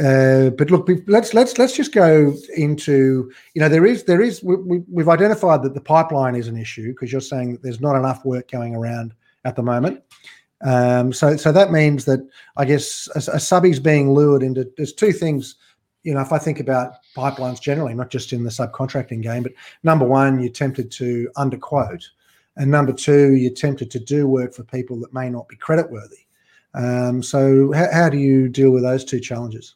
uh, 0.00 0.50
but 0.50 0.70
look, 0.70 0.88
let's 1.06 1.34
let's 1.34 1.56
let's 1.58 1.76
just 1.76 1.92
go 1.92 2.34
into 2.56 3.30
you 3.54 3.60
know 3.60 3.68
there 3.68 3.86
is 3.86 4.04
there 4.04 4.20
is 4.20 4.42
we, 4.42 4.78
we've 4.90 5.08
identified 5.08 5.62
that 5.62 5.74
the 5.74 5.80
pipeline 5.80 6.34
is 6.34 6.48
an 6.48 6.56
issue 6.56 6.92
because 6.92 7.12
you're 7.12 7.20
saying 7.20 7.52
that 7.52 7.62
there's 7.62 7.80
not 7.80 7.96
enough 7.96 8.24
work 8.24 8.50
going 8.50 8.74
around 8.74 9.14
at 9.44 9.56
the 9.56 9.62
moment. 9.62 10.02
Um, 10.64 11.12
so, 11.12 11.36
so 11.36 11.52
that 11.52 11.70
means 11.70 12.06
that 12.06 12.26
I 12.56 12.64
guess 12.64 13.08
a, 13.14 13.36
a 13.36 13.40
subby's 13.40 13.78
being 13.78 14.12
lured 14.12 14.42
into. 14.42 14.70
There's 14.76 14.92
two 14.92 15.12
things, 15.12 15.56
you 16.04 16.14
know. 16.14 16.20
If 16.20 16.32
I 16.32 16.38
think 16.38 16.60
about 16.60 16.98
pipelines 17.16 17.60
generally, 17.60 17.94
not 17.94 18.10
just 18.10 18.32
in 18.32 18.44
the 18.44 18.50
subcontracting 18.50 19.22
game, 19.22 19.42
but 19.42 19.52
number 19.82 20.06
one, 20.06 20.38
you're 20.38 20.52
tempted 20.52 20.90
to 20.92 21.28
underquote, 21.36 22.04
and 22.56 22.70
number 22.70 22.92
two, 22.92 23.34
you're 23.34 23.52
tempted 23.52 23.90
to 23.90 23.98
do 23.98 24.28
work 24.28 24.54
for 24.54 24.62
people 24.62 25.00
that 25.00 25.12
may 25.12 25.28
not 25.28 25.48
be 25.48 25.56
creditworthy. 25.56 26.24
Um, 26.74 27.22
so, 27.22 27.72
how, 27.72 27.88
how 27.92 28.08
do 28.08 28.18
you 28.18 28.48
deal 28.48 28.70
with 28.70 28.82
those 28.82 29.04
two 29.04 29.20
challenges? 29.20 29.74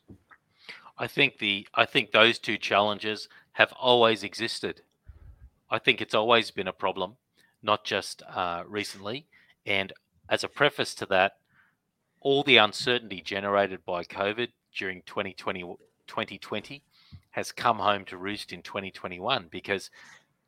I 0.98 1.06
think 1.06 1.38
the 1.38 1.66
I 1.74 1.84
think 1.84 2.10
those 2.10 2.38
two 2.38 2.58
challenges 2.58 3.28
have 3.52 3.72
always 3.72 4.22
existed. 4.22 4.82
I 5.70 5.78
think 5.78 6.00
it's 6.00 6.14
always 6.14 6.50
been 6.50 6.68
a 6.68 6.72
problem, 6.72 7.16
not 7.62 7.84
just 7.84 8.22
uh, 8.28 8.62
recently. 8.66 9.26
And 9.66 9.92
as 10.28 10.42
a 10.42 10.48
preface 10.48 10.94
to 10.96 11.06
that, 11.06 11.32
all 12.20 12.42
the 12.42 12.56
uncertainty 12.56 13.20
generated 13.20 13.84
by 13.84 14.04
COVID 14.04 14.48
during 14.76 15.02
2020, 15.06 15.64
2020 16.08 16.82
has 17.30 17.52
come 17.52 17.78
home 17.78 18.04
to 18.06 18.16
roost 18.16 18.52
in 18.52 18.62
2021 18.62 19.46
because 19.50 19.90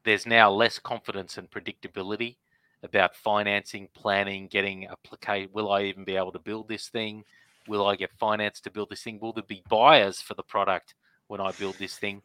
there's 0.04 0.26
now 0.26 0.50
less 0.50 0.78
confidence 0.78 1.38
and 1.38 1.50
predictability 1.50 2.36
about 2.82 3.14
financing, 3.14 3.88
planning, 3.94 4.48
getting 4.48 4.88
application. 4.88 5.50
Will 5.52 5.70
I 5.70 5.82
even 5.84 6.04
be 6.04 6.16
able 6.16 6.32
to 6.32 6.38
build 6.38 6.68
this 6.68 6.88
thing? 6.88 7.24
Will 7.68 7.86
I 7.86 7.96
get 7.96 8.10
finance 8.18 8.60
to 8.62 8.70
build 8.70 8.90
this 8.90 9.02
thing? 9.02 9.18
Will 9.20 9.32
there 9.32 9.44
be 9.44 9.62
buyers 9.68 10.20
for 10.20 10.34
the 10.34 10.42
product 10.42 10.94
when 11.30 11.40
I 11.40 11.52
build 11.52 11.76
this 11.76 11.96
thing, 11.96 12.22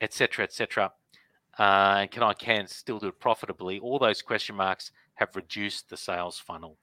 etc., 0.00 0.44
etc. 0.44 0.92
Uh, 1.58 2.06
can 2.06 2.22
I 2.22 2.34
can 2.34 2.68
still 2.68 3.00
do 3.00 3.08
it 3.08 3.18
profitably? 3.18 3.80
All 3.80 3.98
those 3.98 4.22
question 4.22 4.54
marks 4.54 4.92
have 5.14 5.34
reduced 5.34 5.90
the 5.90 5.96
sales 5.96 6.38
funnel 6.38 6.76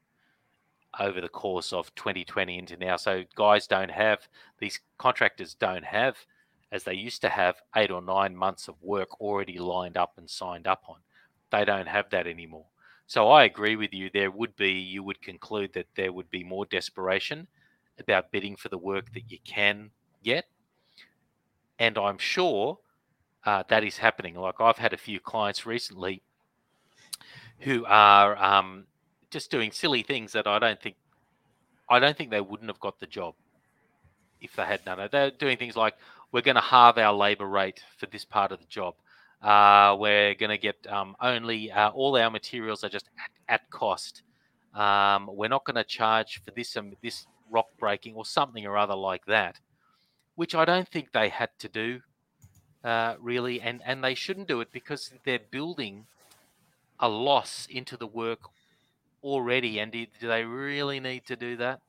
over 0.99 1.21
the 1.21 1.29
course 1.29 1.73
of 1.73 1.93
2020 1.95 2.57
into 2.57 2.77
now. 2.77 2.95
So 2.97 3.23
guys 3.35 3.67
don't 3.67 3.91
have 3.91 4.27
these 4.59 4.79
contractors 4.97 5.53
don't 5.53 5.85
have 5.85 6.17
as 6.71 6.83
they 6.83 6.93
used 6.93 7.21
to 7.21 7.29
have 7.29 7.55
eight 7.75 7.91
or 7.91 8.01
nine 8.01 8.35
months 8.35 8.67
of 8.67 8.75
work 8.81 9.21
already 9.21 9.57
lined 9.57 9.97
up 9.97 10.13
and 10.17 10.29
signed 10.29 10.67
up 10.67 10.83
on. 10.87 10.97
They 11.51 11.65
don't 11.65 11.87
have 11.87 12.09
that 12.09 12.27
anymore. 12.27 12.65
So 13.07 13.29
I 13.29 13.43
agree 13.43 13.75
with 13.75 13.93
you. 13.93 14.09
There 14.11 14.31
would 14.31 14.55
be, 14.55 14.71
you 14.71 15.03
would 15.03 15.21
conclude 15.21 15.73
that 15.73 15.87
there 15.95 16.11
would 16.11 16.29
be 16.31 16.43
more 16.43 16.65
desperation 16.65 17.47
about 17.99 18.31
bidding 18.31 18.55
for 18.55 18.69
the 18.69 18.77
work 18.77 19.13
that 19.13 19.31
you 19.31 19.37
can 19.45 19.91
get. 20.23 20.45
And 21.77 21.97
I'm 21.97 22.17
sure 22.17 22.79
uh, 23.45 23.63
that 23.69 23.83
is 23.83 23.97
happening. 23.97 24.35
Like 24.35 24.59
I've 24.59 24.77
had 24.77 24.93
a 24.93 24.97
few 24.97 25.19
clients 25.19 25.65
recently 25.65 26.23
who 27.59 27.85
are 27.85 28.35
um, 28.43 28.85
just 29.35 29.51
doing 29.51 29.69
silly 29.69 30.01
things 30.01 30.31
that 30.31 30.47
I 30.47 30.59
don't 30.59 30.81
think 30.81 30.95
I 31.89 31.99
don't 31.99 32.17
think 32.17 32.29
they 32.31 32.39
wouldn't 32.39 32.69
have 32.69 32.79
got 32.79 33.01
the 33.01 33.05
job 33.05 33.35
if 34.39 34.55
they 34.55 34.63
had 34.63 34.85
done 34.85 35.01
it. 35.01 35.11
They're 35.11 35.29
doing 35.29 35.57
things 35.57 35.75
like, 35.75 35.95
we're 36.31 36.47
going 36.49 36.55
to 36.55 36.61
halve 36.61 36.97
our 36.97 37.13
labour 37.13 37.45
rate 37.45 37.81
for 37.97 38.05
this 38.05 38.23
part 38.23 38.53
of 38.53 38.59
the 38.59 38.65
job. 38.67 38.93
Uh, 39.43 39.97
we're 39.99 40.35
going 40.35 40.51
to 40.51 40.57
get 40.57 40.77
um, 40.87 41.17
only 41.19 41.69
uh, 41.69 41.89
all 41.89 42.17
our 42.17 42.29
materials 42.29 42.85
are 42.85 42.89
just 42.97 43.09
at, 43.49 43.55
at 43.55 43.69
cost. 43.69 44.23
Um, 44.73 45.29
we're 45.29 45.49
not 45.49 45.65
going 45.65 45.75
to 45.75 45.83
charge 45.83 46.41
for 46.41 46.51
this 46.51 46.77
um, 46.77 46.93
this 47.03 47.27
rock 47.51 47.67
breaking 47.77 48.15
or 48.15 48.25
something 48.25 48.65
or 48.65 48.77
other 48.77 48.95
like 48.95 49.25
that, 49.25 49.59
which 50.35 50.55
I 50.55 50.63
don't 50.63 50.87
think 50.87 51.11
they 51.11 51.27
had 51.27 51.49
to 51.59 51.67
do 51.67 51.99
uh, 52.85 53.15
really, 53.19 53.59
and 53.59 53.81
and 53.85 54.01
they 54.01 54.15
shouldn't 54.15 54.47
do 54.47 54.61
it 54.61 54.69
because 54.71 55.11
they're 55.25 55.47
building 55.51 56.05
a 57.01 57.09
loss 57.09 57.67
into 57.69 57.97
the 57.97 58.07
work 58.07 58.39
already. 59.25 59.79
And 59.79 59.91
do, 59.91 60.05
do 60.19 60.27
they 60.27 60.43
really 60.43 60.99
need 60.99 61.25
to 61.25 61.35
do 61.35 61.57
that? 61.57 61.81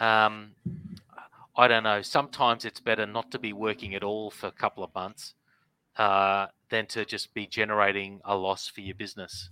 Um, 0.00 0.52
I 1.56 1.66
don't 1.66 1.82
know. 1.82 2.02
Sometimes 2.02 2.64
it's 2.64 2.80
better 2.80 3.04
not 3.04 3.32
to 3.32 3.38
be 3.38 3.52
working 3.52 3.94
at 3.94 4.04
all 4.04 4.30
for 4.30 4.46
a 4.46 4.52
couple 4.52 4.84
of 4.84 4.94
months 4.94 5.34
uh, 5.96 6.46
than 6.70 6.86
to 6.86 7.04
just 7.04 7.34
be 7.34 7.46
generating 7.46 8.20
a 8.24 8.36
loss 8.36 8.68
for 8.68 8.80
your 8.80 8.94
business. 8.94 9.50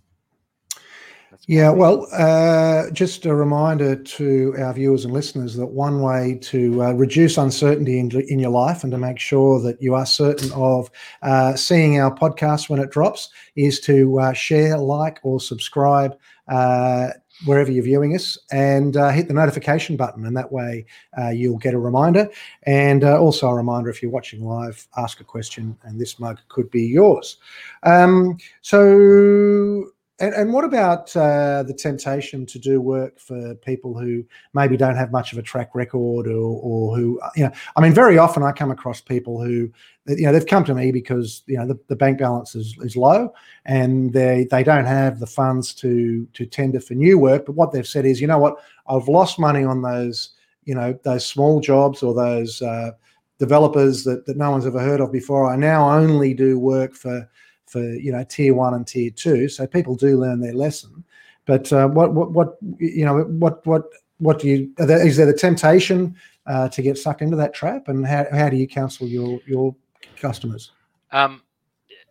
Yeah, 1.49 1.71
well, 1.71 2.09
uh, 2.13 2.91
just 2.91 3.25
a 3.25 3.35
reminder 3.35 3.95
to 3.95 4.55
our 4.59 4.73
viewers 4.75 5.05
and 5.05 5.15
listeners 5.15 5.55
that 5.57 5.67
one 5.67 6.01
way 6.01 6.39
to 6.43 6.83
uh, 6.83 6.93
reduce 6.93 7.39
uncertainty 7.39 7.99
in, 8.01 8.11
in, 8.29 8.39
your 8.41 8.51
life 8.51 8.83
and 8.83 8.91
to 8.91 8.99
make 8.99 9.19
sure 9.19 9.61
that 9.61 9.81
you 9.81 9.95
are 9.95 10.07
certain 10.07 10.51
of 10.53 10.91
uh, 11.23 11.55
seeing 11.55 12.01
our 12.01 12.13
podcast 12.13 12.69
when 12.69 12.81
it 12.81 12.91
drops 12.91 13.29
is 13.55 13.79
to 13.81 14.19
uh, 14.19 14.33
share, 14.33 14.77
like, 14.77 15.21
or 15.23 15.41
subscribe 15.41 16.19
uh, 16.49 17.11
wherever 17.45 17.71
you're 17.71 17.85
viewing 17.85 18.15
us 18.17 18.39
and 18.51 18.97
uh, 18.97 19.11
hit 19.11 19.29
the 19.29 19.35
notification 19.35 19.97
button. 19.97 20.27
And 20.27 20.37
that 20.37 20.51
way 20.51 20.85
you'll 21.33 21.59
get 21.59 21.75
a 21.75 21.79
reminder. 21.79 22.29
And 22.65 23.05
also 23.05 23.49
a 23.49 23.55
reminder 23.55 23.89
if 23.91 24.03
you're 24.03 24.11
watching 24.11 24.45
live, 24.45 24.87
ask 24.97 25.21
a 25.21 25.25
question, 25.25 25.77
and 25.85 26.01
this 26.01 26.19
mug 26.19 26.41
could 26.49 26.71
be 26.71 26.83
yours. 26.83 27.37
Um, 27.85 28.39
so, 28.63 29.93
and, 30.19 30.33
and 30.35 30.53
what 30.53 30.65
about 30.65 31.15
uh, 31.15 31.63
the 31.63 31.75
temptation 31.75 32.47
to 32.47 32.59
do 32.59 32.81
work 32.81 33.21
for 33.21 33.55
people 33.57 33.99
who 33.99 34.25
maybe 34.55 34.77
don't 34.77 34.97
have 34.97 35.13
much 35.13 35.33
of 35.33 35.39
a 35.39 35.43
track 35.43 35.75
record, 35.75 36.27
or, 36.27 36.61
or 36.63 36.97
who 36.97 37.21
you 37.37 37.45
know? 37.45 37.53
I 37.77 37.81
mean, 37.83 37.93
very 37.93 38.17
often 38.17 38.43
I 38.43 38.53
come 38.53 38.71
across 38.71 39.01
people 39.01 39.43
who 39.43 39.71
you 40.07 40.23
know 40.23 40.33
they've 40.33 40.47
come 40.47 40.65
to 40.65 40.75
me 40.75 40.91
because 40.91 41.43
you 41.47 41.59
know 41.59 41.67
the, 41.67 41.79
the 41.89 41.97
bank 41.97 42.19
balance 42.19 42.55
is, 42.55 42.77
is 42.81 42.97
low 42.97 43.33
and 43.67 44.13
they 44.13 44.47
they 44.51 44.63
don't 44.63 44.87
have 44.87 45.21
the 45.21 45.27
funds 45.27 45.75
to 45.75 46.27
to 46.33 46.47
tender 46.47 46.81
for 46.81 46.95
new 46.95 47.19
work. 47.19 47.45
But 47.45 47.57
what 47.57 47.73
they've 47.73 47.87
said 47.87 48.07
is, 48.07 48.21
you 48.21 48.27
know 48.27 48.39
what, 48.39 48.57
I've 48.89 49.09
lost 49.09 49.39
money 49.39 49.65
on 49.65 49.83
those 49.83 50.31
you 50.65 50.75
know 50.75 50.99
those 51.05 51.27
small 51.27 51.61
jobs 51.61 52.03
or 52.03 52.15
those 52.15 52.63
uh, 52.63 52.93
developers 53.39 54.05
that 54.05 54.25
that 54.25 54.39
no 54.39 54.51
one's 54.51 54.67
ever 54.67 54.81
heard 54.81 55.01
of 55.01 55.13
before. 55.13 55.51
I 55.51 55.57
now 55.57 55.91
only 55.91 56.33
do 56.33 56.59
work 56.59 56.95
for 56.95 57.29
for 57.67 57.83
you 57.83 58.13
know 58.13 58.25
tier 58.25 58.55
one 58.55 58.75
and 58.75 58.87
tier 58.87 59.11
two. 59.11 59.49
So 59.49 59.67
people 59.67 59.97
do 59.97 60.19
learn 60.19 60.41
their 60.41 60.55
lesson. 60.55 61.05
But 61.47 61.73
uh, 61.73 61.89
what 61.89 62.13
what 62.15 62.33
what 62.33 62.57
you 62.79 63.05
know 63.05 63.23
what 63.23 63.65
what 63.67 63.85
what 64.19 64.41
do 64.41 64.49
you 64.49 64.73
there, 64.77 65.05
is 65.05 65.17
there 65.17 65.27
the 65.27 65.35
temptation 65.35 66.17
uh, 66.47 66.69
to 66.69 66.83
get 66.83 66.99
sucked 66.99 67.23
into 67.23 67.37
that 67.37 67.55
trap, 67.55 67.89
and 67.89 68.07
how 68.07 68.27
how 68.33 68.49
do 68.49 68.57
you 68.57 68.67
counsel 68.67 69.07
your 69.07 69.41
your 69.47 69.75
customers? 70.17 70.73
Um, 71.13 71.43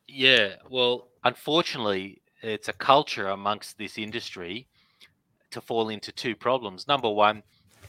yeah, 0.07 0.55
well, 0.69 1.07
unfortunately, 1.23 2.21
it's 2.41 2.69
a 2.69 2.73
culture 2.73 3.27
amongst 3.27 3.77
this 3.77 3.97
industry 3.97 4.67
to 5.51 5.61
fall 5.61 5.89
into 5.89 6.11
two 6.11 6.35
problems. 6.35 6.87
Number 6.87 7.09
one, 7.09 7.43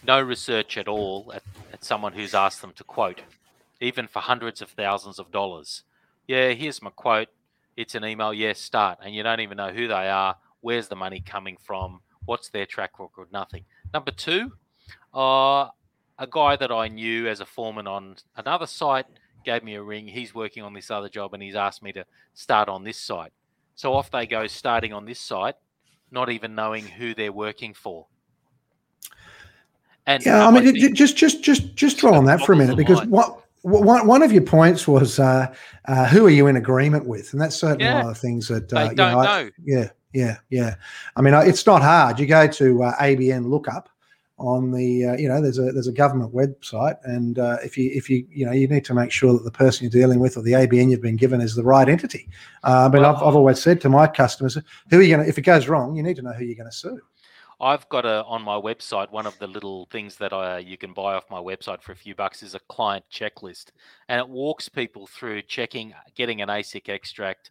no 0.04 0.20
research 0.20 0.78
at 0.78 0.88
all 0.88 1.32
at, 1.34 1.42
at 1.72 1.84
someone 1.84 2.12
who's 2.12 2.34
asked 2.34 2.60
them 2.60 2.72
to 2.76 2.84
quote, 2.84 3.20
even 3.80 4.06
for 4.06 4.20
hundreds 4.20 4.62
of 4.62 4.70
thousands 4.70 5.18
of 5.18 5.30
dollars. 5.30 5.82
Yeah, 6.26 6.50
here's 6.50 6.82
my 6.82 6.90
quote. 6.90 7.28
It's 7.76 7.94
an 7.94 8.04
email, 8.04 8.32
yes, 8.32 8.58
start, 8.58 8.98
and 9.04 9.14
you 9.14 9.22
don't 9.22 9.40
even 9.40 9.56
know 9.56 9.70
who 9.70 9.88
they 9.88 10.08
are, 10.08 10.36
where's 10.60 10.88
the 10.88 10.96
money 10.96 11.20
coming 11.20 11.56
from, 11.62 12.00
what's 12.24 12.48
their 12.48 12.66
track 12.66 12.98
record, 12.98 13.28
nothing. 13.32 13.64
Number 13.92 14.10
two, 14.10 14.52
uh, 15.14 15.68
a 16.18 16.26
guy 16.30 16.56
that 16.56 16.72
I 16.72 16.88
knew 16.88 17.28
as 17.28 17.40
a 17.40 17.46
foreman 17.46 17.86
on 17.86 18.16
another 18.36 18.66
site 18.66 19.06
gave 19.44 19.62
me 19.62 19.74
a 19.74 19.82
ring. 19.82 20.06
He's 20.08 20.34
working 20.34 20.62
on 20.62 20.72
this 20.72 20.90
other 20.90 21.08
job 21.08 21.34
and 21.34 21.42
he's 21.42 21.54
asked 21.54 21.82
me 21.82 21.92
to 21.92 22.04
start 22.34 22.68
on 22.68 22.84
this 22.84 22.98
site. 22.98 23.32
So 23.74 23.92
off 23.92 24.10
they 24.10 24.26
go, 24.26 24.46
starting 24.46 24.92
on 24.92 25.04
this 25.04 25.20
site, 25.20 25.54
not 26.10 26.30
even 26.30 26.54
knowing 26.54 26.84
who 26.84 27.14
they're 27.14 27.32
working 27.32 27.74
for. 27.74 28.06
And 30.06 30.24
yeah, 30.24 30.46
I 30.46 30.50
mean, 30.50 30.68
I 30.68 30.90
just 30.90 31.16
just 31.16 31.42
just 31.42 31.74
just 31.74 31.98
draw 31.98 32.14
on 32.14 32.24
that 32.26 32.40
for 32.40 32.52
a 32.52 32.56
minute 32.56 32.76
because 32.76 33.04
what 33.06 33.42
one, 33.66 34.06
one 34.06 34.22
of 34.22 34.32
your 34.32 34.42
points 34.42 34.86
was 34.86 35.18
uh, 35.18 35.52
uh, 35.86 36.06
who 36.06 36.26
are 36.26 36.30
you 36.30 36.46
in 36.46 36.56
agreement 36.56 37.06
with, 37.06 37.32
and 37.32 37.42
that's 37.42 37.56
certainly 37.56 37.84
yeah. 37.84 37.96
one 37.96 38.08
of 38.08 38.14
the 38.14 38.20
things 38.20 38.48
that 38.48 38.72
uh, 38.72 38.90
you 38.90 38.94
know, 38.94 39.10
know, 39.12 39.18
I, 39.18 39.50
yeah, 39.64 39.88
yeah, 40.12 40.36
yeah. 40.50 40.76
I 41.16 41.20
mean, 41.20 41.34
it's 41.34 41.66
not 41.66 41.82
hard. 41.82 42.20
You 42.20 42.26
go 42.26 42.46
to 42.46 42.82
uh, 42.84 42.96
ABN 42.98 43.48
lookup 43.48 43.88
on 44.38 44.70
the, 44.70 45.06
uh, 45.06 45.16
you 45.16 45.28
know, 45.28 45.40
there's 45.40 45.58
a 45.58 45.72
there's 45.72 45.88
a 45.88 45.92
government 45.92 46.32
website, 46.32 46.96
and 47.04 47.38
uh, 47.38 47.56
if 47.64 47.76
you 47.76 47.90
if 47.92 48.08
you 48.08 48.24
you 48.30 48.46
know 48.46 48.52
you 48.52 48.68
need 48.68 48.84
to 48.84 48.94
make 48.94 49.10
sure 49.10 49.32
that 49.32 49.42
the 49.42 49.50
person 49.50 49.82
you're 49.84 49.90
dealing 49.90 50.20
with 50.20 50.36
or 50.36 50.42
the 50.42 50.52
ABN 50.52 50.90
you've 50.90 51.02
been 51.02 51.16
given 51.16 51.40
is 51.40 51.56
the 51.56 51.64
right 51.64 51.88
entity. 51.88 52.28
Uh, 52.62 52.88
but 52.88 53.00
well, 53.00 53.16
I've, 53.16 53.22
I've 53.22 53.34
always 53.34 53.60
said 53.60 53.80
to 53.80 53.88
my 53.88 54.06
customers, 54.06 54.56
who 54.90 54.98
are 54.98 55.02
you 55.02 55.14
going 55.16 55.24
to? 55.24 55.28
If 55.28 55.38
it 55.38 55.42
goes 55.42 55.68
wrong, 55.68 55.96
you 55.96 56.04
need 56.04 56.16
to 56.16 56.22
know 56.22 56.32
who 56.32 56.44
you're 56.44 56.54
going 56.54 56.70
to 56.70 56.76
sue. 56.76 57.00
I've 57.60 57.88
got 57.88 58.04
a 58.04 58.22
on 58.24 58.42
my 58.42 58.56
website 58.56 59.10
one 59.10 59.26
of 59.26 59.38
the 59.38 59.46
little 59.46 59.86
things 59.90 60.16
that 60.16 60.32
I 60.32 60.58
you 60.58 60.76
can 60.76 60.92
buy 60.92 61.14
off 61.14 61.24
my 61.30 61.38
website 61.38 61.82
for 61.82 61.92
a 61.92 61.96
few 61.96 62.14
bucks 62.14 62.42
is 62.42 62.54
a 62.54 62.60
client 62.68 63.04
checklist, 63.10 63.66
and 64.08 64.20
it 64.20 64.28
walks 64.28 64.68
people 64.68 65.06
through 65.06 65.42
checking, 65.42 65.94
getting 66.14 66.42
an 66.42 66.48
ASIC 66.48 66.88
extract, 66.88 67.50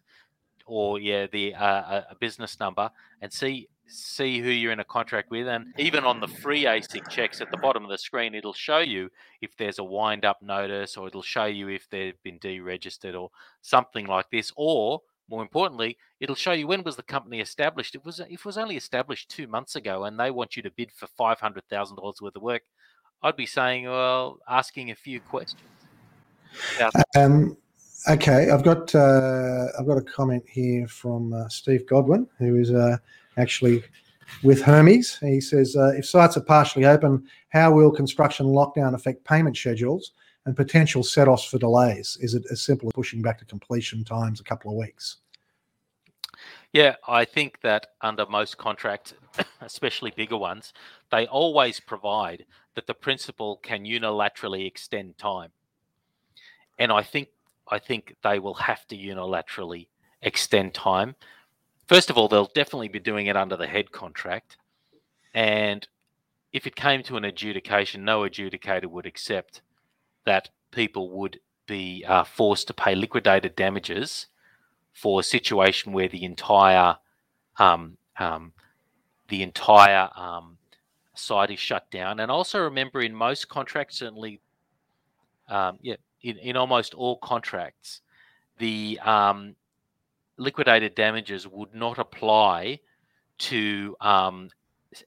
or 0.64 1.00
yeah, 1.00 1.26
the 1.26 1.54
uh, 1.54 2.02
a 2.10 2.14
business 2.20 2.60
number, 2.60 2.90
and 3.20 3.32
see 3.32 3.68
see 3.88 4.40
who 4.40 4.50
you're 4.50 4.72
in 4.72 4.80
a 4.80 4.84
contract 4.84 5.30
with, 5.30 5.48
and 5.48 5.66
even 5.76 6.04
on 6.04 6.20
the 6.20 6.28
free 6.28 6.64
ASIC 6.64 7.08
checks 7.08 7.40
at 7.40 7.50
the 7.50 7.56
bottom 7.56 7.84
of 7.84 7.90
the 7.90 7.98
screen, 7.98 8.34
it'll 8.34 8.52
show 8.52 8.78
you 8.78 9.10
if 9.40 9.56
there's 9.56 9.78
a 9.78 9.84
wind 9.84 10.24
up 10.24 10.40
notice, 10.40 10.96
or 10.96 11.08
it'll 11.08 11.22
show 11.22 11.46
you 11.46 11.68
if 11.68 11.88
they've 11.90 12.20
been 12.22 12.38
deregistered, 12.38 13.20
or 13.20 13.30
something 13.60 14.06
like 14.06 14.30
this, 14.30 14.52
or 14.56 15.00
more 15.28 15.42
importantly, 15.42 15.98
it'll 16.20 16.34
show 16.34 16.52
you 16.52 16.66
when 16.66 16.82
was 16.82 16.96
the 16.96 17.02
company 17.02 17.40
established. 17.40 17.94
It 17.94 18.04
was 18.04 18.20
it 18.20 18.44
was 18.44 18.58
only 18.58 18.76
established 18.76 19.30
two 19.30 19.46
months 19.46 19.76
ago, 19.76 20.04
and 20.04 20.18
they 20.18 20.30
want 20.30 20.56
you 20.56 20.62
to 20.62 20.70
bid 20.70 20.92
for 20.92 21.06
five 21.06 21.40
hundred 21.40 21.64
thousand 21.68 21.96
dollars 21.96 22.20
worth 22.20 22.36
of 22.36 22.42
work. 22.42 22.62
I'd 23.22 23.36
be 23.36 23.46
saying, 23.46 23.84
well, 23.84 24.38
asking 24.48 24.90
a 24.90 24.94
few 24.94 25.20
questions. 25.20 25.70
Um, 27.16 27.56
okay, 28.08 28.50
I've 28.50 28.62
got 28.62 28.94
uh, 28.94 29.66
I've 29.78 29.86
got 29.86 29.98
a 29.98 30.02
comment 30.02 30.44
here 30.48 30.86
from 30.86 31.32
uh, 31.32 31.48
Steve 31.48 31.86
Godwin, 31.86 32.26
who 32.38 32.56
is 32.56 32.70
uh, 32.70 32.98
actually 33.36 33.82
with 34.42 34.62
Hermes. 34.62 35.18
He 35.18 35.40
says, 35.40 35.76
uh, 35.76 35.92
if 35.96 36.06
sites 36.06 36.36
are 36.36 36.42
partially 36.42 36.84
open, 36.84 37.24
how 37.50 37.72
will 37.72 37.90
construction 37.90 38.46
lockdown 38.46 38.94
affect 38.94 39.24
payment 39.24 39.56
schedules? 39.56 40.12
And 40.46 40.56
potential 40.56 41.02
set-offs 41.02 41.44
for 41.44 41.58
delays? 41.58 42.16
Is 42.20 42.34
it 42.34 42.44
as 42.50 42.62
simple 42.62 42.88
as 42.88 42.92
pushing 42.94 43.20
back 43.20 43.38
to 43.38 43.44
completion 43.44 44.04
times 44.04 44.40
a 44.40 44.44
couple 44.44 44.70
of 44.70 44.78
weeks? 44.78 45.18
Yeah, 46.72 46.94
I 47.06 47.24
think 47.24 47.60
that 47.62 47.88
under 48.00 48.26
most 48.26 48.56
contracts, 48.56 49.14
especially 49.60 50.12
bigger 50.12 50.36
ones, 50.36 50.72
they 51.10 51.26
always 51.26 51.80
provide 51.80 52.46
that 52.74 52.86
the 52.86 52.94
principal 52.94 53.56
can 53.56 53.84
unilaterally 53.84 54.66
extend 54.66 55.18
time. 55.18 55.50
And 56.78 56.92
I 56.92 57.02
think 57.02 57.28
I 57.68 57.80
think 57.80 58.14
they 58.22 58.38
will 58.38 58.54
have 58.54 58.86
to 58.88 58.96
unilaterally 58.96 59.88
extend 60.22 60.74
time. 60.74 61.16
First 61.88 62.10
of 62.10 62.18
all, 62.18 62.28
they'll 62.28 62.50
definitely 62.54 62.88
be 62.88 63.00
doing 63.00 63.26
it 63.26 63.36
under 63.36 63.56
the 63.56 63.66
head 63.66 63.90
contract. 63.90 64.56
And 65.34 65.86
if 66.52 66.66
it 66.66 66.76
came 66.76 67.02
to 67.04 67.16
an 67.16 67.24
adjudication, 67.24 68.04
no 68.04 68.20
adjudicator 68.20 68.86
would 68.86 69.06
accept 69.06 69.62
that 70.26 70.50
people 70.70 71.10
would 71.10 71.40
be 71.66 72.04
uh, 72.06 72.24
forced 72.24 72.66
to 72.68 72.74
pay 72.74 72.94
liquidated 72.94 73.56
damages 73.56 74.26
for 74.92 75.20
a 75.20 75.22
situation 75.22 75.92
where 75.92 76.08
the 76.08 76.24
entire 76.24 76.96
um, 77.58 77.96
um, 78.18 78.52
the 79.28 79.42
entire 79.42 80.08
um, 80.16 80.58
site 81.14 81.50
is 81.50 81.58
shut 81.58 81.90
down. 81.90 82.20
And 82.20 82.30
also 82.30 82.60
remember, 82.60 83.00
in 83.00 83.14
most 83.14 83.48
contracts, 83.48 83.98
certainly, 83.98 84.40
um, 85.48 85.78
yeah, 85.82 85.96
in, 86.22 86.38
in 86.38 86.56
almost 86.56 86.94
all 86.94 87.16
contracts, 87.18 88.02
the 88.58 88.98
um, 89.04 89.56
liquidated 90.36 90.94
damages 90.94 91.46
would 91.46 91.74
not 91.74 91.98
apply 91.98 92.80
to 93.38 93.96
um, 94.00 94.50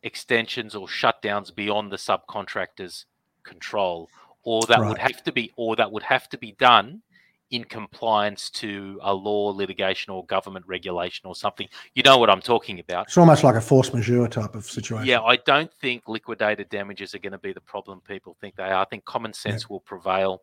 extensions 0.04 0.76
or 0.76 0.88
shutdowns 0.88 1.54
beyond 1.54 1.92
the 1.92 1.98
subcontractor's 1.98 3.06
control 3.44 4.10
or 4.50 4.66
that 4.66 4.80
right. 4.80 4.90
would 4.90 4.98
have 4.98 5.22
to 5.24 5.32
be 5.32 5.52
or 5.58 5.76
that 5.76 5.92
would 5.92 6.02
have 6.02 6.28
to 6.28 6.36
be 6.36 6.54
done 6.54 7.04
in 7.52 7.64
compliance 7.64 8.50
to 8.50 9.00
a 9.04 9.14
law, 9.14 9.50
litigation, 9.50 10.12
or 10.12 10.26
government 10.26 10.66
regulation 10.68 11.28
or 11.28 11.36
something. 11.36 11.68
You 11.94 12.02
know 12.02 12.18
what 12.18 12.32
I'm 12.32 12.42
talking 12.42 12.80
about. 12.80 13.06
It's 13.06 13.18
almost 13.18 13.44
like 13.44 13.54
a 13.54 13.62
force 13.62 13.94
majeure 13.94 14.28
type 14.28 14.56
of 14.56 14.66
situation. 14.66 15.06
Yeah, 15.06 15.22
I 15.22 15.36
don't 15.36 15.72
think 15.72 16.08
liquidated 16.08 16.68
damages 16.70 17.14
are 17.14 17.20
going 17.20 17.34
to 17.34 17.38
be 17.38 17.54
the 17.54 17.62
problem 17.62 18.02
people 18.08 18.36
think 18.42 18.56
they 18.56 18.64
are. 18.64 18.82
I 18.82 18.86
think 18.86 19.06
common 19.06 19.34
sense 19.34 19.64
yeah. 19.64 19.68
will 19.70 19.82
prevail. 19.82 20.42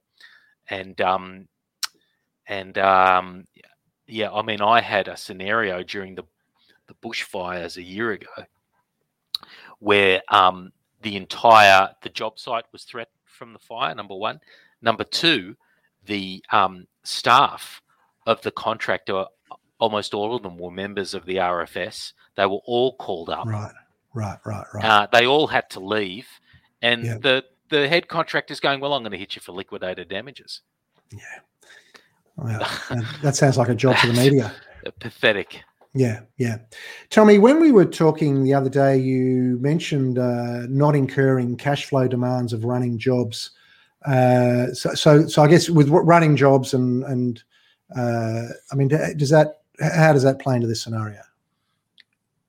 and 0.71 1.01
um, 1.01 1.49
and 2.47 2.79
um, 2.79 3.45
yeah, 4.07 4.31
I 4.31 4.43
mean, 4.43 4.61
I 4.61 4.83
had 4.83 5.09
a 5.09 5.17
scenario 5.17 5.83
during 5.83 6.15
the 6.15 6.23
the 6.87 6.95
bushfires 7.03 7.77
a 7.77 7.83
year 7.83 8.13
ago 8.13 8.47
where 9.81 10.23
um, 10.29 10.71
the 11.03 11.17
entire 11.17 11.91
the 12.03 12.09
job 12.09 12.39
site 12.39 12.67
was 12.73 12.85
threatened 12.85 13.16
from 13.37 13.53
the 13.53 13.59
fire. 13.59 13.95
Number 13.95 14.17
one, 14.17 14.41
number 14.83 15.05
two, 15.05 15.57
the 16.07 16.43
um, 16.51 16.87
staff 17.05 17.81
of 18.27 18.43
the 18.43 18.51
contractor, 18.51 19.25
almost 19.79 20.15
all 20.15 20.35
of 20.35 20.43
them 20.43 20.59
were 20.59 20.71
members 20.71 21.15
of 21.15 21.25
the 21.27 21.37
RFS. 21.37 22.13
They 22.37 22.47
were 22.47 22.61
all 22.65 22.97
called 22.97 23.31
up. 23.31 23.47
Right, 23.47 23.73
right, 24.15 24.39
right, 24.45 24.67
right. 24.75 24.85
Uh, 24.85 25.07
they 25.13 25.27
all 25.27 25.47
had 25.47 25.71
to 25.71 25.81
leave, 25.81 26.27
and 26.83 27.05
Yeah. 27.05 27.19
the 27.19 27.45
the 27.69 27.89
head 27.89 28.07
contractor's 28.09 28.61
going, 28.61 28.79
"Well, 28.81 28.95
I'm 28.95 29.03
going 29.03 29.11
to 29.13 29.19
hit 29.19 29.35
you 29.37 29.43
for 29.43 29.53
liquidated 29.53 30.09
damages." 30.09 30.63
Well, 32.37 32.67
that- 33.23 33.35
sounds 33.37 33.57
like 33.57 33.69
a 33.69 33.75
job 33.75 33.97
for 33.97 34.09
the 34.09 34.13
media. 34.13 34.53
Pathetic. 35.01 35.63
Yeah, 35.97 36.21
yeah. 36.37 36.59
Tommy, 37.09 37.39
when 37.39 37.59
we 37.59 37.73
were 37.73 37.87
talking 37.87 38.45
the 38.45 38.53
other 38.53 38.69
day, 38.69 38.99
you 38.99 39.57
mentioned 39.61 40.19
uh, 40.19 40.67
not 40.69 40.95
incurring 40.95 41.57
cash 41.57 41.87
flow 41.87 42.07
demands 42.07 42.53
of 42.53 42.65
running 42.65 42.99
jobs. 42.99 43.53
Uh, 44.05 44.73
so, 44.75 44.95
so, 44.95 45.27
so 45.27 45.43
I 45.43 45.49
guess 45.49 45.71
with 45.71 45.89
running 45.89 46.37
jobs 46.37 46.75
and 46.75 47.03
and 47.05 47.43
uh, 47.97 48.43
I 48.71 48.75
mean, 48.75 48.89
does 48.89 49.31
that 49.31 49.63
how 49.81 50.13
does 50.13 50.23
that 50.23 50.39
play 50.39 50.57
into 50.57 50.67
this 50.67 50.83
scenario? 50.83 51.21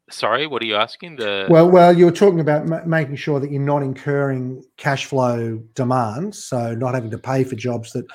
Sorry, 0.09 0.45
what 0.45 0.61
are 0.61 0.65
you 0.65 0.75
asking? 0.75 1.15
The 1.15 1.47
Well, 1.49 1.69
well, 1.69 1.97
you 1.97 2.05
were 2.05 2.11
talking 2.11 2.41
about 2.41 2.65
ma- 2.65 2.85
making 2.85 3.15
sure 3.15 3.39
that 3.39 3.49
you're 3.49 3.61
not 3.61 3.81
incurring 3.81 4.63
cash 4.75 5.05
flow 5.05 5.57
demands, 5.73 6.43
so 6.43 6.73
not 6.75 6.93
having 6.93 7.11
to 7.11 7.17
pay 7.17 7.45
for 7.45 7.55
jobs 7.55 7.93
that. 7.93 8.05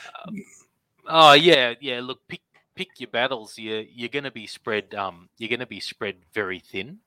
Oh 1.07 1.33
yeah, 1.33 1.75
yeah. 1.81 2.01
Look, 2.01 2.21
pick 2.29 2.41
pick 2.75 3.01
your 3.01 3.11
battles. 3.11 3.59
You 3.59 3.87
you're 3.93 4.09
going 4.09 4.25
to 4.25 4.31
be 4.31 4.47
spread. 4.47 4.95
Um, 4.95 5.29
you're 5.39 5.49
going 5.49 5.61
to 5.61 5.67
be 5.67 5.81
spread 5.81 6.17
very 6.33 6.59
thin, 6.59 6.99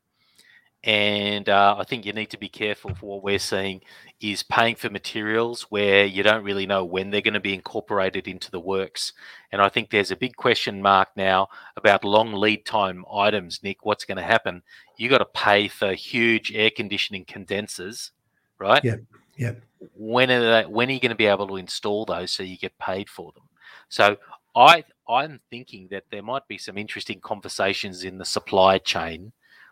and 0.85 1.49
uh, 1.49 1.75
I 1.79 1.83
think 1.83 2.05
you 2.05 2.13
need 2.13 2.29
to 2.29 2.37
be 2.37 2.47
careful 2.47 2.93
for 2.93 3.15
what 3.15 3.23
we're 3.23 3.39
seeing 3.39 3.81
is 4.21 4.43
paying 4.43 4.75
for 4.75 4.87
materials 4.91 5.63
where 5.63 6.05
you 6.05 6.21
don't 6.21 6.43
really 6.43 6.67
know 6.67 6.85
when 6.85 7.09
they're 7.09 7.21
going 7.21 7.33
to 7.33 7.39
be 7.39 7.55
incorporated 7.55 8.27
into 8.27 8.51
the 8.51 8.59
works. 8.59 9.13
And 9.51 9.63
I 9.63 9.69
think 9.69 9.89
there's 9.89 10.11
a 10.11 10.15
big 10.15 10.35
question 10.35 10.83
mark 10.83 11.09
now 11.15 11.47
about 11.75 12.03
long 12.03 12.33
lead 12.33 12.67
time 12.67 13.03
items. 13.11 13.61
Nick, 13.63 13.83
what's 13.83 14.05
going 14.05 14.17
to 14.17 14.23
happen? 14.23 14.61
You 14.97 15.09
got 15.09 15.17
to 15.17 15.25
pay 15.25 15.67
for 15.67 15.93
huge 15.93 16.53
air 16.53 16.69
conditioning 16.69 17.25
condensers, 17.25 18.11
right? 18.59 18.83
Yeah, 18.83 18.97
yeah. 19.37 19.53
When 19.95 20.29
are 20.29 20.39
they, 20.39 20.69
when 20.69 20.89
are 20.89 20.91
you 20.91 20.99
going 20.99 21.09
to 21.09 21.15
be 21.15 21.25
able 21.25 21.47
to 21.47 21.55
install 21.55 22.05
those 22.05 22.31
so 22.31 22.43
you 22.43 22.57
get 22.59 22.77
paid 22.77 23.09
for 23.09 23.31
them? 23.31 23.43
So 23.89 24.17
I 24.55 24.83
I'm 25.07 25.39
thinking 25.49 25.87
that 25.91 26.05
there 26.11 26.23
might 26.23 26.47
be 26.47 26.57
some 26.57 26.77
interesting 26.77 27.19
conversations 27.19 28.03
in 28.03 28.17
the 28.17 28.25
supply 28.25 28.77
chain 28.77 29.31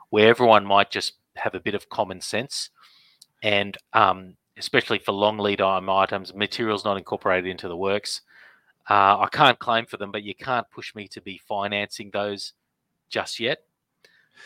where 0.10 0.30
everyone 0.30 0.66
might 0.66 0.92
just 0.92 1.14
have 1.36 1.56
a 1.56 1.60
bit 1.60 1.76
of 1.76 1.90
common 1.90 2.22
sense 2.22 2.70
and 3.42 3.78
um, 3.94 4.36
especially 4.58 5.00
for 5.00 5.12
long 5.12 5.38
lead 5.38 5.60
time 5.60 5.90
items, 5.90 6.34
materials 6.34 6.86
not 6.86 6.98
incorporated 6.98 7.50
into 7.50 7.68
the 7.68 7.78
works. 7.78 8.22
Uh, 8.90 9.20
I 9.20 9.28
can't 9.32 9.60
claim 9.60 9.86
for 9.86 9.98
them, 9.98 10.12
but 10.12 10.24
you 10.24 10.36
can't 10.36 10.70
push 10.70 10.94
me 10.94 11.08
to 11.10 11.22
be 11.22 11.42
financing 11.48 12.12
those 12.12 12.54
just 13.10 13.40
yet. 13.40 13.60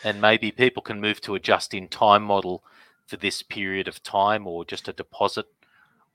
And 0.04 0.20
maybe 0.20 0.50
people 0.52 0.82
can 0.82 1.00
move 1.00 1.20
to 1.22 1.34
a 1.34 1.40
just 1.40 1.74
in 1.74 1.88
time 1.88 2.22
model 2.22 2.62
for 3.06 3.16
this 3.16 3.42
period 3.42 3.88
of 3.88 4.02
time 4.02 4.46
or 4.46 4.64
just 4.64 4.88
a 4.88 4.92
deposit 4.92 5.46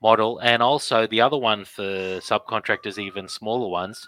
model. 0.00 0.38
And 0.38 0.62
also 0.62 1.06
the 1.06 1.20
other 1.20 1.36
one 1.36 1.64
for 1.64 1.82
subcontractors, 1.82 2.98
even 2.98 3.28
smaller 3.28 3.68
ones, 3.68 4.06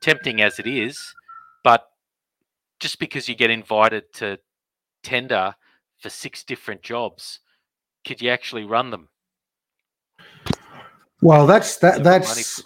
tempting 0.00 0.40
as 0.40 0.58
it 0.58 0.66
is, 0.66 1.14
but 1.62 1.90
just 2.78 2.98
because 2.98 3.28
you 3.28 3.34
get 3.34 3.50
invited 3.50 4.12
to 4.14 4.38
tender 5.02 5.54
for 5.98 6.08
six 6.08 6.42
different 6.42 6.82
jobs, 6.82 7.40
could 8.06 8.20
you 8.20 8.30
actually 8.30 8.64
run 8.64 8.90
them? 8.90 9.08
Well, 11.22 11.46
that's 11.46 11.76
that. 11.78 12.02
Get 12.02 12.04
the 12.04 12.10
money 12.10 12.20
That's? 12.24 12.62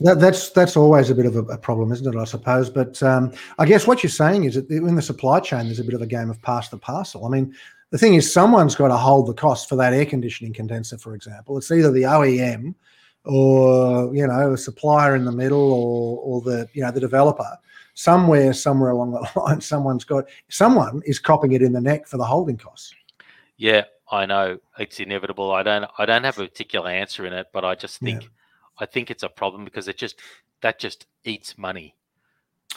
That, 0.00 0.20
that's 0.20 0.50
that's 0.50 0.76
always 0.76 1.10
a 1.10 1.14
bit 1.14 1.26
of 1.26 1.36
a, 1.36 1.42
a 1.42 1.58
problem, 1.58 1.92
isn't 1.92 2.14
it? 2.14 2.18
I 2.18 2.24
suppose. 2.24 2.70
But 2.70 3.02
um, 3.02 3.32
I 3.58 3.66
guess 3.66 3.86
what 3.86 4.02
you're 4.02 4.10
saying 4.10 4.44
is 4.44 4.54
that 4.54 4.68
in 4.70 4.94
the 4.94 5.02
supply 5.02 5.40
chain, 5.40 5.66
there's 5.66 5.80
a 5.80 5.84
bit 5.84 5.94
of 5.94 6.02
a 6.02 6.06
game 6.06 6.30
of 6.30 6.40
pass 6.42 6.68
the 6.68 6.78
parcel. 6.78 7.26
I 7.26 7.28
mean, 7.28 7.54
the 7.90 7.98
thing 7.98 8.14
is, 8.14 8.32
someone's 8.32 8.74
got 8.74 8.88
to 8.88 8.96
hold 8.96 9.28
the 9.28 9.34
cost 9.34 9.68
for 9.68 9.76
that 9.76 9.92
air 9.92 10.06
conditioning 10.06 10.52
condenser, 10.52 10.98
for 10.98 11.14
example. 11.14 11.58
It's 11.58 11.70
either 11.70 11.90
the 11.90 12.02
OEM 12.02 12.74
or 13.24 14.14
you 14.14 14.26
know 14.26 14.52
a 14.52 14.58
supplier 14.58 15.14
in 15.16 15.24
the 15.24 15.32
middle, 15.32 15.72
or 15.72 16.18
or 16.22 16.40
the 16.42 16.68
you 16.72 16.82
know 16.82 16.90
the 16.90 17.00
developer. 17.00 17.58
Somewhere, 17.94 18.54
somewhere 18.54 18.90
along 18.90 19.10
the 19.12 19.28
line, 19.40 19.60
someone's 19.60 20.04
got 20.04 20.24
someone 20.48 21.02
is 21.04 21.18
copping 21.18 21.52
it 21.52 21.62
in 21.62 21.72
the 21.72 21.80
neck 21.80 22.06
for 22.06 22.16
the 22.16 22.24
holding 22.24 22.56
costs. 22.56 22.94
Yeah, 23.56 23.84
I 24.10 24.26
know 24.26 24.58
it's 24.78 24.98
inevitable. 25.00 25.52
I 25.52 25.62
don't 25.62 25.84
I 25.98 26.06
don't 26.06 26.24
have 26.24 26.38
a 26.38 26.48
particular 26.48 26.90
answer 26.90 27.26
in 27.26 27.32
it, 27.32 27.48
but 27.52 27.64
I 27.64 27.74
just 27.74 28.00
Yeah. 28.00 28.18
think 28.18 28.30
I 28.78 28.86
think 28.86 29.10
it's 29.10 29.22
a 29.22 29.28
problem 29.28 29.64
because 29.64 29.88
it 29.88 29.98
just 29.98 30.20
that 30.62 30.78
just 30.78 31.06
eats 31.24 31.58
money. 31.58 31.94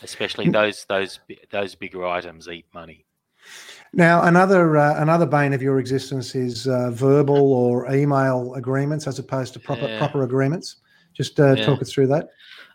Especially 0.03 0.49
those 0.49 0.85
those 0.85 1.19
those 1.51 1.75
bigger 1.75 2.05
items 2.05 2.47
eat 2.49 2.65
money. 2.73 3.05
Now, 3.93 4.23
another 4.23 4.77
uh, 4.77 5.01
another 5.01 5.25
bane 5.25 5.53
of 5.53 5.61
your 5.61 5.79
existence 5.79 6.35
is 6.35 6.67
uh, 6.67 6.91
verbal 6.91 7.53
or 7.53 7.89
email 7.91 8.53
agreements 8.55 9.07
as 9.07 9.19
opposed 9.19 9.53
to 9.53 9.59
proper 9.59 9.87
Yeah. 9.87 9.97
proper 9.97 10.23
agreements. 10.23 10.77
Just 11.13 11.39
uh, 11.39 11.55
Yeah. 11.55 11.65
talk 11.65 11.81
us 11.81 11.91
through 11.93 12.07
that. 12.07 12.29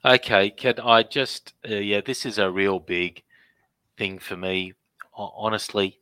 Okay, 0.04 0.48
can 0.50 0.80
I 0.80 1.02
just 1.02 1.52
uh, 1.68 1.74
yeah, 1.74 2.00
this 2.00 2.24
is 2.24 2.38
a 2.38 2.50
real 2.50 2.78
big 2.78 3.22
thing 3.98 4.18
for 4.18 4.36
me. 4.36 4.72
Honestly, 5.14 5.98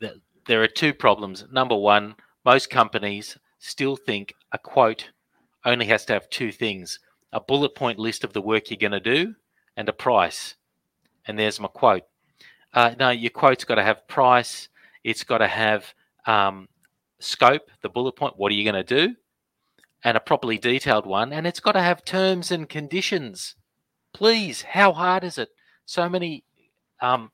Th- 0.00 0.14
there 0.46 0.62
are 0.62 0.68
two 0.68 0.92
problems. 0.92 1.44
Number 1.52 1.76
one, 1.76 2.16
most 2.44 2.68
companies 2.70 3.38
still 3.60 3.94
think 3.94 4.34
a 4.52 4.58
quote 4.58 5.10
only 5.64 5.86
has 5.86 6.04
to 6.06 6.14
have 6.14 6.28
two 6.30 6.50
things: 6.50 6.98
a 7.32 7.40
bullet 7.40 7.76
point 7.76 7.98
list 8.00 8.24
of 8.24 8.32
the 8.32 8.42
work 8.42 8.70
you're 8.70 8.78
going 8.78 8.90
to 8.90 8.98
do 9.00 9.34
and 9.76 9.88
a 9.88 9.92
price. 9.92 10.56
And 11.26 11.38
there's 11.38 11.60
my 11.60 11.68
quote. 11.68 12.02
Uh, 12.72 12.94
no, 12.98 13.10
your 13.10 13.30
quote's 13.30 13.64
got 13.64 13.76
to 13.76 13.82
have 13.82 14.06
price. 14.08 14.68
It's 15.04 15.24
got 15.24 15.38
to 15.38 15.48
have 15.48 15.92
um, 16.26 16.68
scope, 17.18 17.70
the 17.82 17.88
bullet 17.88 18.12
point. 18.12 18.34
What 18.36 18.52
are 18.52 18.54
you 18.54 18.64
going 18.70 18.84
to 18.84 19.06
do? 19.08 19.14
and 20.04 20.16
a 20.16 20.20
properly 20.20 20.58
detailed 20.58 21.06
one, 21.06 21.32
and 21.32 21.46
it's 21.46 21.60
got 21.60 21.72
to 21.72 21.82
have 21.82 22.04
terms 22.04 22.50
and 22.50 22.68
conditions. 22.68 23.56
Please, 24.12 24.62
how 24.62 24.92
hard 24.92 25.24
is 25.24 25.38
it? 25.38 25.50
So 25.86 26.08
many 26.08 26.44
um, 27.00 27.30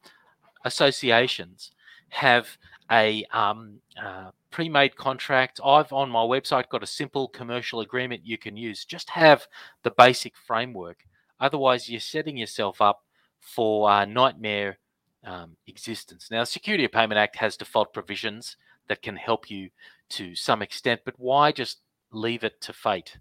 associations 0.65 1.73
have 2.09 2.57
a 2.91 3.25
um, 3.33 3.81
uh, 4.03 4.31
pre-made 4.51 4.97
contract. 4.97 5.61
I've 5.65 5.93
on 5.93 6.11
my 6.11 6.21
website 6.21 6.69
got 6.69 6.83
a 6.83 6.87
simple 6.87 7.29
commercial 7.29 7.81
agreement 7.81 8.27
you 8.27 8.39
can 8.39 8.57
use. 8.57 8.85
Just 8.85 9.11
have 9.11 9.47
the 9.83 9.91
basic 9.91 10.35
framework. 10.37 11.05
Otherwise, 11.41 11.89
you're 11.89 12.01
setting 12.01 12.37
yourself 12.37 12.81
up 12.81 13.03
for 13.41 13.91
uh, 13.91 14.05
nightmare 14.05 14.79
um, 15.25 15.57
existence. 15.67 16.29
Now, 16.31 16.41
the 16.41 16.47
Security 16.47 16.85
of 16.85 16.93
Payment 16.93 17.19
Act 17.19 17.37
has 17.37 17.57
default 17.57 17.93
provisions 17.93 18.57
that 18.89 19.03
can 19.03 19.17
help 19.17 19.51
you 19.51 19.71
to 20.11 20.35
some 20.35 20.63
extent, 20.63 21.01
but 21.05 21.15
why 21.19 21.53
just 21.53 21.79
leave 22.13 22.45
it 22.45 22.61
to 22.63 22.73
fate? 22.73 23.19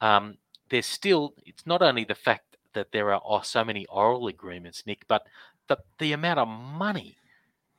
Um, 0.00 0.38
there's 0.70 0.86
still, 0.86 1.34
it's 1.44 1.66
not 1.66 1.82
only 1.82 2.04
the 2.04 2.14
fact 2.14 2.56
that 2.74 2.92
there 2.92 3.12
are 3.12 3.44
so 3.44 3.64
many 3.64 3.86
oral 3.86 4.28
agreements, 4.28 4.84
Nick, 4.86 5.04
but 5.08 5.26
the, 5.68 5.78
the 5.98 6.12
amount 6.12 6.38
of 6.38 6.48
money 6.48 7.16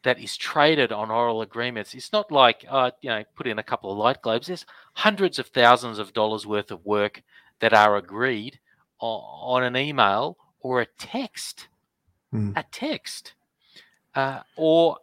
that 0.04 0.20
is 0.20 0.38
traded 0.38 0.92
on 0.92 1.12
oral 1.12 1.42
agreements. 1.42 1.94
It's 1.94 2.14
not 2.14 2.32
like, 2.32 2.66
uh, 2.70 2.92
you 3.02 3.10
know, 3.10 3.24
put 3.36 3.48
in 3.48 3.60
a 3.60 3.64
couple 3.64 3.92
of 3.92 3.98
light 3.98 4.22
globes. 4.22 4.48
There's 4.48 4.66
hundreds 4.94 5.40
of 5.40 5.48
thousands 5.48 6.00
of 6.00 6.14
dollars 6.14 6.48
worth 6.48 6.72
of 6.72 6.86
work 6.86 7.22
that 7.60 7.74
are 7.74 7.98
agreed 7.98 8.60
on, 9.00 9.20
on 9.20 9.64
an 9.64 9.76
email 9.76 10.38
or 10.62 10.82
a 10.82 10.88
text. 10.98 11.68
Hmm. 12.32 12.52
A 12.56 12.64
text. 12.72 13.34
Uh, 14.16 14.42
or 14.56 14.98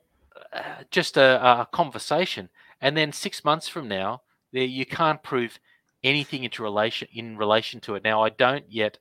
uh, 0.53 0.83
just 0.91 1.17
a, 1.17 1.61
a 1.61 1.69
conversation. 1.73 2.49
And 2.81 2.97
then 2.97 3.13
six 3.13 3.45
months 3.45 3.69
from 3.69 3.89
now, 3.89 4.23
there 4.53 4.65
you 4.65 4.87
can't 4.87 5.23
prove 5.23 5.59
anything 6.03 6.45
into 6.45 6.63
relation 6.63 7.09
in 7.13 7.37
relation 7.37 7.81
to 7.81 7.95
it. 7.95 8.05
Now, 8.05 8.23
I 8.23 8.31
don't 8.31 8.65
yet 8.69 8.99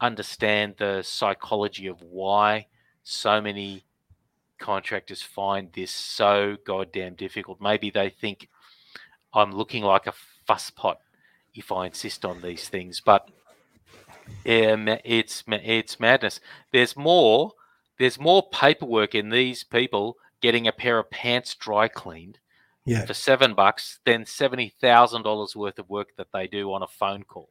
understand 0.00 0.74
the 0.78 1.02
psychology 1.02 1.86
of 1.86 2.02
why 2.02 2.66
so 3.02 3.40
many 3.40 3.84
contractors 4.58 5.22
find 5.22 5.72
this 5.72 5.90
so 5.90 6.56
goddamn 6.64 7.14
difficult. 7.14 7.60
Maybe 7.60 7.90
they 7.90 8.10
think 8.10 8.48
I'm 9.34 9.52
looking 9.52 9.82
like 9.82 10.06
a 10.06 10.14
fusspot 10.48 10.96
if 11.54 11.72
I 11.72 11.86
insist 11.86 12.24
on 12.24 12.40
these 12.42 12.68
things, 12.68 13.00
but 13.00 13.28
um, 14.46 14.88
it's 15.04 15.44
it's 15.46 16.00
madness. 16.00 16.40
There's 16.72 16.96
more. 16.96 17.52
There's 17.98 18.18
more 18.18 18.48
paperwork 18.50 19.14
in 19.14 19.28
these 19.28 19.64
people 19.64 20.16
getting 20.40 20.66
a 20.66 20.72
pair 20.72 20.98
of 20.98 21.10
pants 21.10 21.54
dry 21.54 21.88
cleaned 21.88 22.38
Yeah. 22.84 23.04
for 23.04 23.14
seven 23.14 23.54
bucks 23.54 24.00
than 24.04 24.26
seventy 24.26 24.74
thousand 24.80 25.22
dollars 25.22 25.54
worth 25.54 25.78
of 25.78 25.88
work 25.88 26.16
that 26.16 26.32
they 26.32 26.46
do 26.46 26.72
on 26.72 26.82
a 26.82 26.88
phone 26.88 27.22
call. 27.22 27.48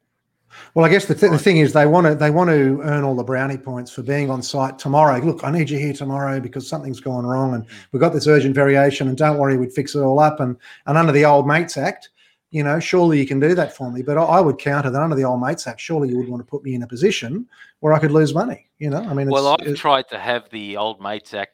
Well, 0.73 0.85
I 0.85 0.89
guess 0.89 1.05
the, 1.05 1.15
th- 1.15 1.31
the 1.31 1.39
thing 1.39 1.57
is 1.57 1.73
they 1.73 1.85
want 1.85 2.07
to 2.07 2.15
they 2.15 2.29
want 2.29 2.49
to 2.49 2.81
earn 2.83 3.03
all 3.03 3.15
the 3.15 3.23
brownie 3.23 3.57
points 3.57 3.91
for 3.91 4.01
being 4.03 4.29
on 4.29 4.41
site 4.41 4.77
tomorrow. 4.77 5.19
Look, 5.19 5.43
I 5.43 5.51
need 5.51 5.69
you 5.69 5.79
here 5.79 5.93
tomorrow 5.93 6.39
because 6.39 6.67
something's 6.67 6.99
gone 6.99 7.25
wrong, 7.25 7.53
and 7.53 7.65
mm. 7.65 7.69
we've 7.91 8.01
got 8.01 8.13
this 8.13 8.27
urgent 8.27 8.55
variation. 8.55 9.07
And 9.07 9.17
don't 9.17 9.37
worry, 9.37 9.57
we'd 9.57 9.73
fix 9.73 9.95
it 9.95 10.01
all 10.01 10.19
up. 10.19 10.39
And 10.39 10.57
and 10.87 10.97
under 10.97 11.11
the 11.11 11.25
Old 11.25 11.47
Mates 11.47 11.77
Act, 11.77 12.09
you 12.51 12.63
know, 12.63 12.79
surely 12.79 13.19
you 13.19 13.25
can 13.25 13.39
do 13.39 13.55
that 13.55 13.75
for 13.75 13.91
me. 13.91 14.01
But 14.01 14.17
I, 14.17 14.23
I 14.23 14.41
would 14.41 14.59
counter 14.59 14.89
that 14.89 15.01
under 15.01 15.15
the 15.15 15.23
Old 15.23 15.41
Mates 15.41 15.65
Act, 15.67 15.81
surely 15.81 16.09
you 16.09 16.17
would 16.17 16.29
want 16.29 16.41
to 16.41 16.49
put 16.49 16.63
me 16.63 16.75
in 16.75 16.83
a 16.83 16.87
position 16.87 17.47
where 17.79 17.93
I 17.93 17.99
could 17.99 18.11
lose 18.11 18.33
money. 18.33 18.69
You 18.77 18.89
know, 18.89 19.01
I 19.01 19.13
mean, 19.13 19.29
well, 19.29 19.47
I've 19.59 19.75
tried 19.75 20.07
to 20.09 20.19
have 20.19 20.49
the 20.51 20.77
Old 20.77 21.01
Mates 21.01 21.33
Act 21.33 21.53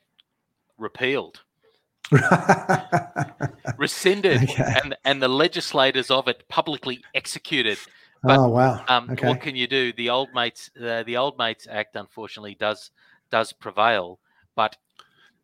repealed. 0.78 1.42
rescinded 3.78 4.42
okay. 4.44 4.76
and 4.82 4.96
and 5.04 5.22
the 5.22 5.28
legislators 5.28 6.10
of 6.10 6.30
it 6.30 6.48
publicly 6.48 7.02
executed 7.14 7.78
but, 8.24 8.40
oh 8.40 8.48
wow! 8.50 8.84
Um, 8.88 9.10
okay. 9.12 9.28
What 9.28 9.42
can 9.42 9.56
you 9.56 9.68
do? 9.68 9.94
The 9.94 10.10
old 10.10 10.34
mates, 10.34 10.72
uh, 10.82 11.04
the 11.04 11.18
old 11.18 11.38
mates 11.38 11.68
Act, 11.70 11.96
unfortunately, 11.96 12.56
does 12.60 12.92
does 13.30 13.54
prevail. 13.54 14.20
But 14.56 14.78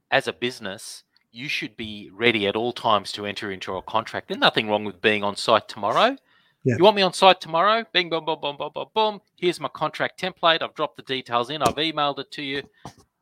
as 0.09 0.27
a 0.27 0.33
business, 0.33 1.03
you 1.33 1.49
should 1.49 1.75
be 1.75 2.09
ready 2.13 2.47
at 2.47 2.55
all 2.55 2.71
times 2.71 3.11
to 3.13 3.25
enter 3.25 3.51
into 3.51 3.75
a 3.75 3.81
contract. 3.81 4.27
There's 4.27 4.39
nothing 4.39 4.69
wrong 4.69 4.85
with 4.85 5.01
being 5.01 5.23
on 5.23 5.35
site 5.35 5.67
tomorrow. 5.67 6.15
Yeah. 6.63 6.75
You 6.77 6.83
want 6.83 6.95
me 6.95 7.01
on 7.01 7.11
site 7.11 7.41
tomorrow? 7.41 7.83
Bing, 7.91 8.09
boom, 8.09 8.23
boom, 8.23 8.39
boom, 8.39 8.55
boom, 8.55 8.69
boom, 8.73 8.87
boom. 8.93 9.21
Here's 9.35 9.59
my 9.59 9.67
contract 9.67 10.21
template. 10.21 10.61
I've 10.61 10.75
dropped 10.75 10.95
the 10.95 11.03
details 11.03 11.49
in. 11.49 11.61
I've 11.61 11.75
emailed 11.75 12.19
it 12.19 12.31
to 12.31 12.43
you. 12.43 12.63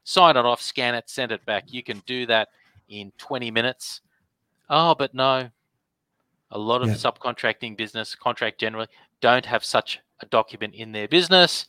Sign 0.03 0.37
it 0.37 0.45
off, 0.45 0.61
scan 0.61 0.93
it, 0.93 1.09
send 1.09 1.31
it 1.31 1.45
back. 1.45 1.71
You 1.73 1.81
can 1.81 2.03
do 2.05 2.25
that 2.27 2.49
in 2.89 3.11
20 3.17 3.49
minutes. 3.49 4.01
Oh, 4.69 4.93
but 4.93 5.13
no. 5.13 5.49
A 6.51 6.59
lot 6.59 6.81
of 6.81 6.89
yeah. 6.89 6.95
subcontracting 6.95 7.77
business, 7.77 8.13
contract 8.13 8.59
generally, 8.59 8.87
don't 9.21 9.45
have 9.45 9.63
such 9.63 9.99
a 10.19 10.25
document 10.25 10.75
in 10.75 10.91
their 10.91 11.07
business 11.07 11.65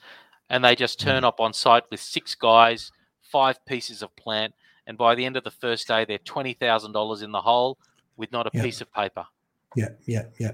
and 0.51 0.63
they 0.63 0.77
just 0.77 1.01
turn 1.01 1.25
up 1.25 1.41
on 1.41 1.55
site 1.55 1.85
with 1.91 1.99
six 1.99 2.35
guys, 2.35 2.93
five 3.23 3.65
pieces 3.65 4.03
of 4.03 4.15
plant, 4.17 4.53
and 4.87 4.99
by 4.99 5.15
the 5.15 5.25
end 5.25 5.37
of 5.37 5.45
the 5.45 5.51
first 5.51 5.89
day, 5.89 6.05
they're 6.05 6.19
twenty 6.19 6.55
thousand 6.55 6.93
dollars 6.93 7.23
in 7.23 7.33
the 7.33 7.41
hole 7.41 7.79
with 8.17 8.33
not 8.33 8.47
a 8.47 8.51
yeah. 8.53 8.63
piece 8.63 8.81
of 8.81 8.93
paper. 8.93 9.27
Yeah, 9.75 9.89
yeah, 10.07 10.25
yeah. 10.39 10.53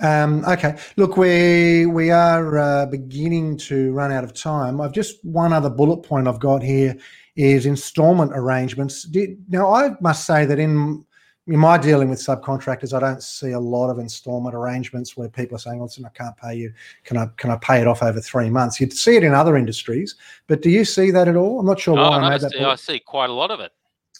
Um, 0.00 0.44
okay, 0.44 0.78
look, 0.96 1.16
we 1.16 1.86
we 1.86 2.10
are 2.10 2.58
uh, 2.58 2.86
beginning 2.86 3.56
to 3.58 3.92
run 3.92 4.12
out 4.12 4.24
of 4.24 4.34
time. 4.34 4.80
I've 4.80 4.92
just 4.92 5.24
one 5.24 5.52
other 5.52 5.70
bullet 5.70 5.98
point 5.98 6.28
I've 6.28 6.40
got 6.40 6.62
here 6.62 6.96
is 7.34 7.66
instalment 7.66 8.32
arrangements. 8.34 9.08
now, 9.48 9.72
I 9.72 9.90
must 10.00 10.26
say 10.26 10.44
that 10.44 10.58
in 10.58 11.04
in 11.48 11.58
my 11.58 11.76
dealing 11.76 12.08
with 12.08 12.20
subcontractors, 12.20 12.94
I 12.94 13.00
don't 13.00 13.22
see 13.22 13.50
a 13.50 13.58
lot 13.58 13.90
of 13.90 13.98
installment 13.98 14.54
arrangements 14.54 15.16
where 15.16 15.28
people 15.28 15.56
are 15.56 15.58
saying, 15.58 15.82
"Listen, 15.82 16.04
I 16.04 16.10
can't 16.10 16.36
pay 16.36 16.54
you. 16.54 16.72
Can 17.04 17.16
I 17.16 17.26
can 17.36 17.50
I 17.50 17.56
pay 17.56 17.80
it 17.80 17.88
off 17.88 18.02
over 18.02 18.20
three 18.20 18.48
months?" 18.48 18.80
You'd 18.80 18.92
see 18.92 19.16
it 19.16 19.24
in 19.24 19.34
other 19.34 19.56
industries, 19.56 20.14
but 20.46 20.62
do 20.62 20.70
you 20.70 20.84
see 20.84 21.10
that 21.10 21.26
at 21.26 21.36
all? 21.36 21.58
I'm 21.58 21.66
not 21.66 21.80
sure 21.80 21.94
why 21.94 22.18
I 22.18 22.38
that. 22.38 22.54
I 22.54 22.76
see 22.76 23.00
quite 23.00 23.30
a 23.30 23.32
lot 23.32 23.50
of 23.50 23.58
it. 23.58 23.72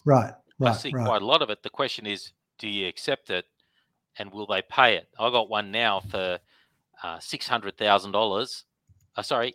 Right, 0.04 0.32
right. 0.58 0.70
I 0.70 0.74
see 0.74 0.90
right. 0.92 1.06
quite 1.06 1.22
a 1.22 1.26
lot 1.26 1.42
of 1.42 1.50
it. 1.50 1.62
The 1.62 1.70
question 1.70 2.06
is, 2.06 2.32
do 2.58 2.68
you 2.68 2.88
accept 2.88 3.30
it, 3.30 3.44
and 4.18 4.32
will 4.32 4.46
they 4.46 4.62
pay 4.62 4.96
it? 4.96 5.06
I 5.18 5.30
got 5.30 5.48
one 5.48 5.70
now 5.70 6.00
for 6.00 6.40
uh, 7.04 7.18
six 7.20 7.46
hundred 7.46 7.78
thousand 7.78 8.10
dollars. 8.10 8.64
Uh, 9.16 9.22
sorry, 9.22 9.54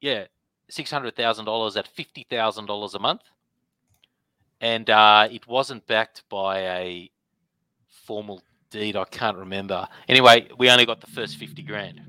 yeah, 0.00 0.24
six 0.70 0.90
hundred 0.90 1.14
thousand 1.14 1.44
dollars 1.44 1.76
at 1.76 1.88
fifty 1.88 2.26
thousand 2.30 2.66
dollars 2.66 2.94
a 2.94 2.98
month 2.98 3.22
and 4.62 4.88
uh, 4.88 5.28
it 5.30 5.46
wasn't 5.46 5.86
backed 5.86 6.22
by 6.30 6.60
a 6.60 7.10
formal 8.06 8.42
deed. 8.70 8.96
I 8.96 9.04
can't 9.04 9.36
remember. 9.36 9.86
Anyway, 10.08 10.48
we 10.56 10.70
only 10.70 10.86
got 10.86 11.02
the 11.02 11.08
first 11.08 11.36
fifty 11.36 11.62
grand, 11.62 12.00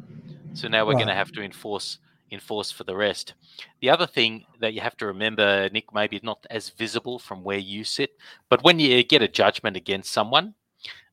so 0.53 0.69
now 0.69 0.85
we're 0.85 0.93
right. 0.93 0.99
going 0.99 1.09
to 1.09 1.15
have 1.15 1.33
to 1.33 1.41
enforce 1.43 1.99
enforce 2.31 2.71
for 2.71 2.83
the 2.83 2.95
rest. 2.95 3.33
The 3.81 3.89
other 3.89 4.07
thing 4.07 4.45
that 4.59 4.73
you 4.73 4.81
have 4.81 4.97
to 4.97 5.05
remember, 5.05 5.69
Nick, 5.71 5.93
maybe 5.93 6.19
not 6.23 6.45
as 6.49 6.69
visible 6.69 7.19
from 7.19 7.43
where 7.43 7.59
you 7.59 7.83
sit, 7.83 8.17
but 8.49 8.63
when 8.63 8.79
you 8.79 9.03
get 9.03 9.21
a 9.21 9.27
judgment 9.27 9.77
against 9.77 10.11
someone, 10.11 10.55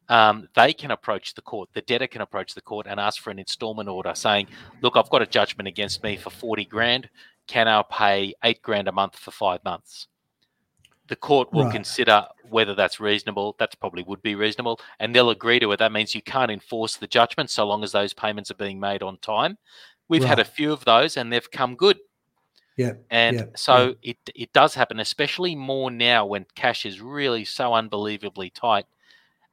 um, 0.08 0.48
they 0.54 0.72
can 0.72 0.90
approach 0.90 1.34
the 1.34 1.42
court. 1.42 1.68
The 1.74 1.82
debtor 1.82 2.06
can 2.06 2.22
approach 2.22 2.54
the 2.54 2.62
court 2.62 2.86
and 2.88 2.98
ask 2.98 3.20
for 3.20 3.30
an 3.30 3.38
instalment 3.38 3.88
order, 3.88 4.14
saying, 4.14 4.48
"Look, 4.82 4.96
I've 4.96 5.10
got 5.10 5.22
a 5.22 5.26
judgment 5.26 5.68
against 5.68 6.02
me 6.02 6.16
for 6.16 6.30
forty 6.30 6.64
grand. 6.64 7.08
Can 7.46 7.68
I 7.68 7.82
pay 7.90 8.34
eight 8.44 8.62
grand 8.62 8.88
a 8.88 8.92
month 8.92 9.16
for 9.16 9.30
five 9.30 9.64
months?" 9.64 10.06
The 11.10 11.16
court 11.16 11.52
will 11.52 11.64
right. 11.64 11.72
consider 11.72 12.24
whether 12.48 12.74
that's 12.74 13.00
reasonable. 13.00 13.56
That 13.58 13.78
probably 13.80 14.04
would 14.04 14.22
be 14.22 14.36
reasonable, 14.36 14.80
and 15.00 15.14
they'll 15.14 15.30
agree 15.30 15.58
to 15.58 15.72
it. 15.72 15.78
That 15.78 15.90
means 15.90 16.14
you 16.14 16.22
can't 16.22 16.52
enforce 16.52 16.96
the 16.96 17.08
judgment 17.08 17.50
so 17.50 17.66
long 17.66 17.82
as 17.82 17.90
those 17.90 18.14
payments 18.14 18.50
are 18.52 18.54
being 18.54 18.78
made 18.78 19.02
on 19.02 19.18
time. 19.18 19.58
We've 20.08 20.22
right. 20.22 20.28
had 20.28 20.38
a 20.38 20.44
few 20.44 20.72
of 20.72 20.84
those, 20.84 21.16
and 21.16 21.32
they've 21.32 21.50
come 21.50 21.74
good. 21.74 21.98
Yeah, 22.76 22.92
and 23.10 23.36
yeah, 23.36 23.44
so 23.56 23.96
yeah. 24.02 24.12
it 24.12 24.30
it 24.36 24.52
does 24.52 24.72
happen, 24.74 25.00
especially 25.00 25.56
more 25.56 25.90
now 25.90 26.24
when 26.26 26.46
cash 26.54 26.86
is 26.86 27.00
really 27.00 27.44
so 27.44 27.74
unbelievably 27.74 28.50
tight. 28.50 28.86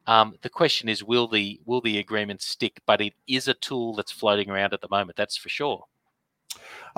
Um, 0.06 0.36
the 0.44 0.50
question 0.50 0.88
is, 0.90 1.04
will 1.04 1.28
the 1.28 1.60
will 1.66 1.82
the 1.82 1.98
agreement 1.98 2.44
stick? 2.44 2.80
But 2.86 3.02
it 3.02 3.14
is 3.28 3.48
a 3.48 3.56
tool 3.56 3.96
that's 3.96 4.12
floating 4.12 4.52
around 4.52 4.74
at 4.74 4.82
the 4.82 4.90
moment. 4.90 5.18
That's 5.18 5.36
for 5.36 5.50
sure. 5.50 5.86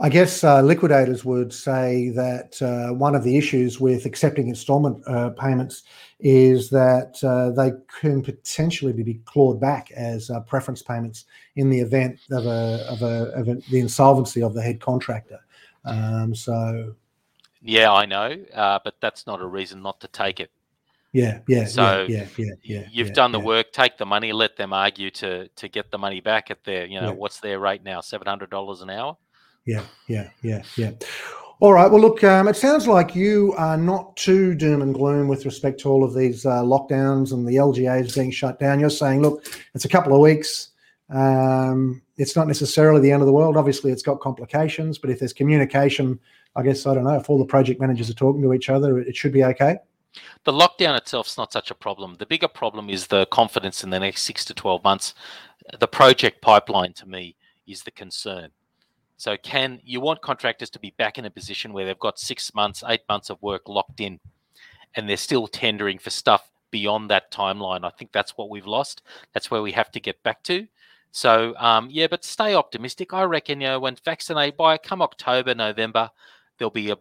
I 0.01 0.09
guess 0.09 0.43
uh, 0.43 0.61
liquidators 0.61 1.25
would 1.25 1.53
say 1.53 2.09
that 2.09 2.61
uh, 2.61 2.93
one 2.93 3.15
of 3.15 3.23
the 3.23 3.37
issues 3.37 3.79
with 3.79 4.05
accepting 4.05 4.47
installment 4.47 5.03
uh, 5.07 5.31
payments 5.31 5.83
is 6.19 6.69
that 6.69 7.21
uh, 7.23 7.51
they 7.51 7.71
can 7.99 8.21
potentially 8.21 8.91
be 8.93 9.21
clawed 9.25 9.59
back 9.59 9.91
as 9.91 10.29
uh, 10.29 10.39
preference 10.41 10.81
payments 10.81 11.25
in 11.55 11.69
the 11.69 11.79
event 11.79 12.19
of, 12.31 12.45
a, 12.45 12.85
of, 12.89 13.01
a, 13.01 13.31
of 13.33 13.47
a, 13.47 13.55
the 13.69 13.79
insolvency 13.79 14.41
of 14.41 14.53
the 14.53 14.61
head 14.61 14.79
contractor. 14.79 15.39
Um, 15.85 16.35
so, 16.35 16.95
yeah, 17.61 17.91
I 17.91 18.05
know, 18.05 18.37
uh, 18.53 18.79
but 18.83 18.95
that's 19.01 19.27
not 19.27 19.41
a 19.41 19.47
reason 19.47 19.81
not 19.81 19.99
to 20.01 20.07
take 20.07 20.39
it. 20.39 20.51
Yeah, 21.11 21.39
yeah. 21.47 21.65
So 21.65 22.05
yeah, 22.07 22.27
yeah, 22.37 22.53
yeah. 22.61 22.83
You've 22.91 23.07
yeah, 23.07 23.13
done 23.13 23.31
the 23.31 23.39
yeah. 23.39 23.45
work. 23.45 23.71
Take 23.71 23.97
the 23.97 24.05
money. 24.05 24.31
Let 24.31 24.57
them 24.57 24.73
argue 24.73 25.09
to 25.11 25.47
to 25.47 25.67
get 25.67 25.89
the 25.89 25.97
money 25.97 26.21
back 26.21 26.51
at 26.51 26.63
their, 26.63 26.85
you 26.85 27.01
know, 27.01 27.13
what's 27.13 27.39
their 27.39 27.59
rate 27.59 27.83
now? 27.83 27.99
Seven 27.99 28.27
hundred 28.27 28.51
dollars 28.51 28.81
an 28.81 28.91
hour 28.91 29.17
yeah, 29.65 29.83
yeah, 30.07 30.29
yeah, 30.41 30.63
yeah. 30.77 30.91
All 31.61 31.73
right. 31.73 31.91
Well, 31.91 31.99
look, 31.99 32.23
um, 32.23 32.47
it 32.47 32.55
sounds 32.55 32.87
like 32.87 33.15
you 33.15 33.53
are 33.57 33.75
not 33.75 34.15
too 34.15 34.55
doom 34.55 34.81
and 34.81 34.93
gloom 34.93 35.27
with 35.27 35.43
respect 35.43 35.77
to 35.81 35.89
all 35.89 36.05
of 36.05 36.13
these 36.13 36.45
uh, 36.45 36.61
lockdowns 36.61 37.33
and 37.33 37.45
the 37.45 37.55
LGAs 37.55 38.15
being 38.15 38.31
shut 38.31 38.59
down. 38.59 38.79
You're 38.79 38.89
saying, 38.89 39.21
look, 39.21 39.43
it's 39.75 39.83
a 39.83 39.89
couple 39.89 40.13
of 40.13 40.21
weeks. 40.21 40.69
Um, 41.09 42.01
it's 42.15 42.37
not 42.37 42.47
necessarily 42.47 43.01
the 43.01 43.11
end 43.11 43.21
of 43.21 43.25
the 43.25 43.33
world. 43.33 43.57
Obviously, 43.57 43.91
it's 43.91 44.01
got 44.01 44.21
complications, 44.21 44.97
but 44.97 45.09
if 45.09 45.19
there's 45.19 45.33
communication, 45.33 46.17
I 46.55 46.63
guess 46.63 46.85
I 46.85 46.93
don't 46.93 47.03
know 47.03 47.17
if 47.17 47.29
all 47.29 47.37
the 47.37 47.45
project 47.45 47.81
managers 47.81 48.09
are 48.09 48.13
talking 48.13 48.41
to 48.41 48.53
each 48.53 48.69
other, 48.69 48.97
it 48.99 49.17
should 49.17 49.33
be 49.33 49.43
okay. 49.43 49.79
The 50.45 50.53
lockdown 50.53 50.97
itself 50.97 51.27
is 51.27 51.37
not 51.37 51.51
such 51.51 51.71
a 51.71 51.75
problem. 51.75 52.15
The 52.19 52.25
bigger 52.25 52.47
problem 52.47 52.89
is 52.89 53.07
the 53.07 53.25
confidence 53.27 53.83
in 53.83 53.89
the 53.89 53.99
next 53.99 54.23
six 54.23 54.45
to 54.45 54.53
twelve 54.53 54.83
months. 54.85 55.13
The 55.77 55.87
project 55.87 56.41
pipeline, 56.41 56.93
to 56.93 57.05
me, 57.05 57.35
is 57.67 57.83
the 57.83 57.91
concern 57.91 58.51
so 59.19 59.35
can 59.35 59.81
you 59.83 59.99
want 59.99 60.21
contractors 60.21 60.69
to 60.69 60.79
be 60.79 60.93
back 60.97 61.17
in 61.17 61.25
a 61.25 61.29
position 61.29 61.73
where 61.73 61.85
they've 61.85 61.99
got 61.99 62.17
six 62.17 62.55
months, 62.55 62.85
eight 62.87 63.01
months 63.09 63.29
of 63.29 63.41
work 63.41 63.67
locked 63.67 63.99
in, 63.99 64.21
and 64.95 65.09
they're 65.09 65.17
still 65.17 65.45
tendering 65.45 65.99
for 65.99 66.09
stuff 66.09 66.49
beyond 66.71 67.09
that 67.09 67.29
timeline? 67.29 67.83
I 67.83 67.89
think 67.89 68.13
that's 68.13 68.37
what 68.37 68.49
we've 68.49 68.65
lost. 68.65 69.01
That's 69.33 69.51
where 69.51 69.61
we 69.61 69.73
have 69.73 69.91
to 69.91 69.99
get 69.99 70.23
back 70.23 70.41
to. 70.43 70.67
So 71.11 71.53
um, 71.57 71.89
yeah, 71.91 72.07
but 72.07 72.23
stay 72.23 72.55
optimistic. 72.55 73.13
I 73.13 73.23
reckon 73.23 73.59
you 73.59 73.67
know 73.67 73.81
when 73.81 73.97
vaccinate 74.05 74.55
by 74.55 74.77
come 74.77 75.01
October, 75.01 75.53
November, 75.53 76.11
there'll 76.57 76.71
be 76.71 76.89
a 76.89 76.97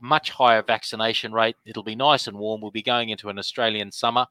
much 0.00 0.30
higher 0.30 0.62
vaccination 0.62 1.32
rate. 1.32 1.56
It'll 1.66 1.82
be 1.82 1.96
nice 1.96 2.28
and 2.28 2.38
warm. 2.38 2.60
We'll 2.60 2.70
be 2.70 2.80
going 2.80 3.08
into 3.08 3.28
an 3.28 3.40
Australian 3.40 3.90
summer, 3.90 4.26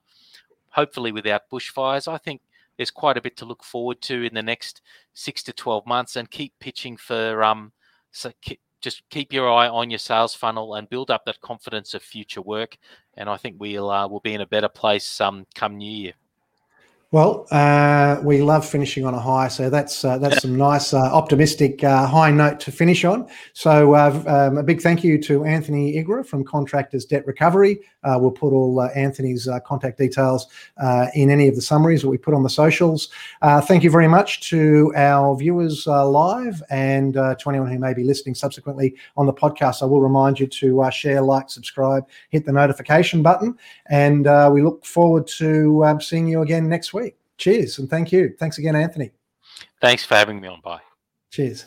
hopefully 0.70 1.12
without 1.12 1.50
bushfires. 1.52 2.08
I 2.08 2.18
think 2.18 2.40
there's 2.78 2.92
quite 2.92 3.18
a 3.18 3.22
bit 3.22 3.38
to 3.38 3.46
look 3.46 3.64
forward 3.64 4.02
to 4.02 4.24
in 4.24 4.34
the 4.34 4.44
next 4.44 4.82
six 5.14 5.44
to 5.44 5.54
12 5.54 5.86
months 5.86 6.16
and 6.16 6.30
keep 6.32 6.54
pitching 6.60 6.98
for 6.98 7.44
um 7.44 7.72
so 8.12 8.32
keep, 8.42 8.60
just 8.82 9.02
keep 9.10 9.34
your 9.34 9.52
eye 9.52 9.68
on 9.68 9.90
your 9.90 10.00
sales 10.00 10.36
funnel 10.36 10.76
and 10.76 10.90
build 10.90 11.10
up 11.10 11.24
that 11.26 11.42
confidence 11.42 11.94
of 11.94 12.02
future 12.02 12.42
work 12.42 12.78
and 13.16 13.30
i 13.30 13.38
think 13.38 13.56
we'll 13.60 13.90
uh, 13.90 14.08
we'll 14.08 14.20
be 14.20 14.34
in 14.34 14.42
a 14.42 14.48
better 14.48 14.70
place 14.70 15.20
um 15.22 15.46
come 15.56 15.78
new 15.78 15.92
year 15.92 16.14
well, 17.16 17.48
uh, 17.50 18.20
we 18.24 18.42
love 18.42 18.68
finishing 18.68 19.06
on 19.06 19.14
a 19.14 19.20
high, 19.22 19.48
so 19.48 19.70
that's 19.70 20.04
uh, 20.04 20.18
that's 20.18 20.42
some 20.42 20.58
nice, 20.58 20.94
uh, 20.94 20.98
optimistic 20.98 21.82
uh, 21.82 22.06
high 22.06 22.30
note 22.30 22.60
to 22.60 22.74
finish 22.74 23.06
on. 23.06 23.26
So, 23.54 23.94
uh, 23.94 24.22
um, 24.28 24.58
a 24.58 24.64
big 24.64 24.82
thank 24.82 25.02
you 25.02 25.18
to 25.22 25.46
Anthony 25.46 25.94
Igra 25.94 26.26
from 26.26 26.44
Contractors 26.44 27.06
Debt 27.06 27.26
Recovery. 27.26 27.80
Uh, 28.04 28.18
we'll 28.20 28.32
put 28.32 28.52
all 28.52 28.82
Anthony's 28.96 29.48
contact 29.66 29.98
details 29.98 30.48
in 31.14 31.30
any 31.30 31.48
of 31.48 31.56
the 31.56 31.62
summaries 31.62 32.02
that 32.02 32.10
we 32.10 32.18
put 32.18 32.34
on 32.34 32.44
the 32.44 32.50
socials. 32.50 33.08
thank 33.64 33.82
you 33.82 33.90
very 33.90 34.10
much 34.10 34.50
to 34.50 34.92
our 34.98 35.38
viewers 35.38 35.88
live 35.88 36.62
and 36.70 37.14
to 37.14 37.46
anyone 37.48 37.72
who 37.72 37.80
may 37.80 37.94
be 37.94 38.04
listening 38.04 38.36
subsequently 38.36 38.94
on 39.16 39.26
the 39.26 39.34
podcast. 39.34 39.82
I 39.82 39.86
will 39.86 40.02
remind 40.02 40.38
you 40.38 40.48
to 40.48 40.90
share, 40.92 41.22
like, 41.22 41.50
subscribe, 41.50 42.04
hit 42.30 42.46
the 42.46 42.52
notification 42.52 43.24
button, 43.24 43.58
and 43.86 44.26
we 44.54 44.62
look 44.62 44.86
forward 44.86 45.28
to 45.38 45.86
um, 45.86 46.02
seeing 46.02 46.28
you 46.28 46.42
again 46.42 46.68
next 46.68 46.94
week. 46.94 47.05
Cheers 47.38 47.80
and 47.80 47.90
thank 47.90 48.12
you. 48.12 48.36
Thanks 48.40 48.58
again, 48.58 48.76
Anthony. 48.76 49.12
Thanks 49.82 50.06
for 50.06 50.16
having 50.16 50.40
me 50.40 50.48
on. 50.48 50.62
Bye. 50.62 50.82
Cheers. 51.32 51.66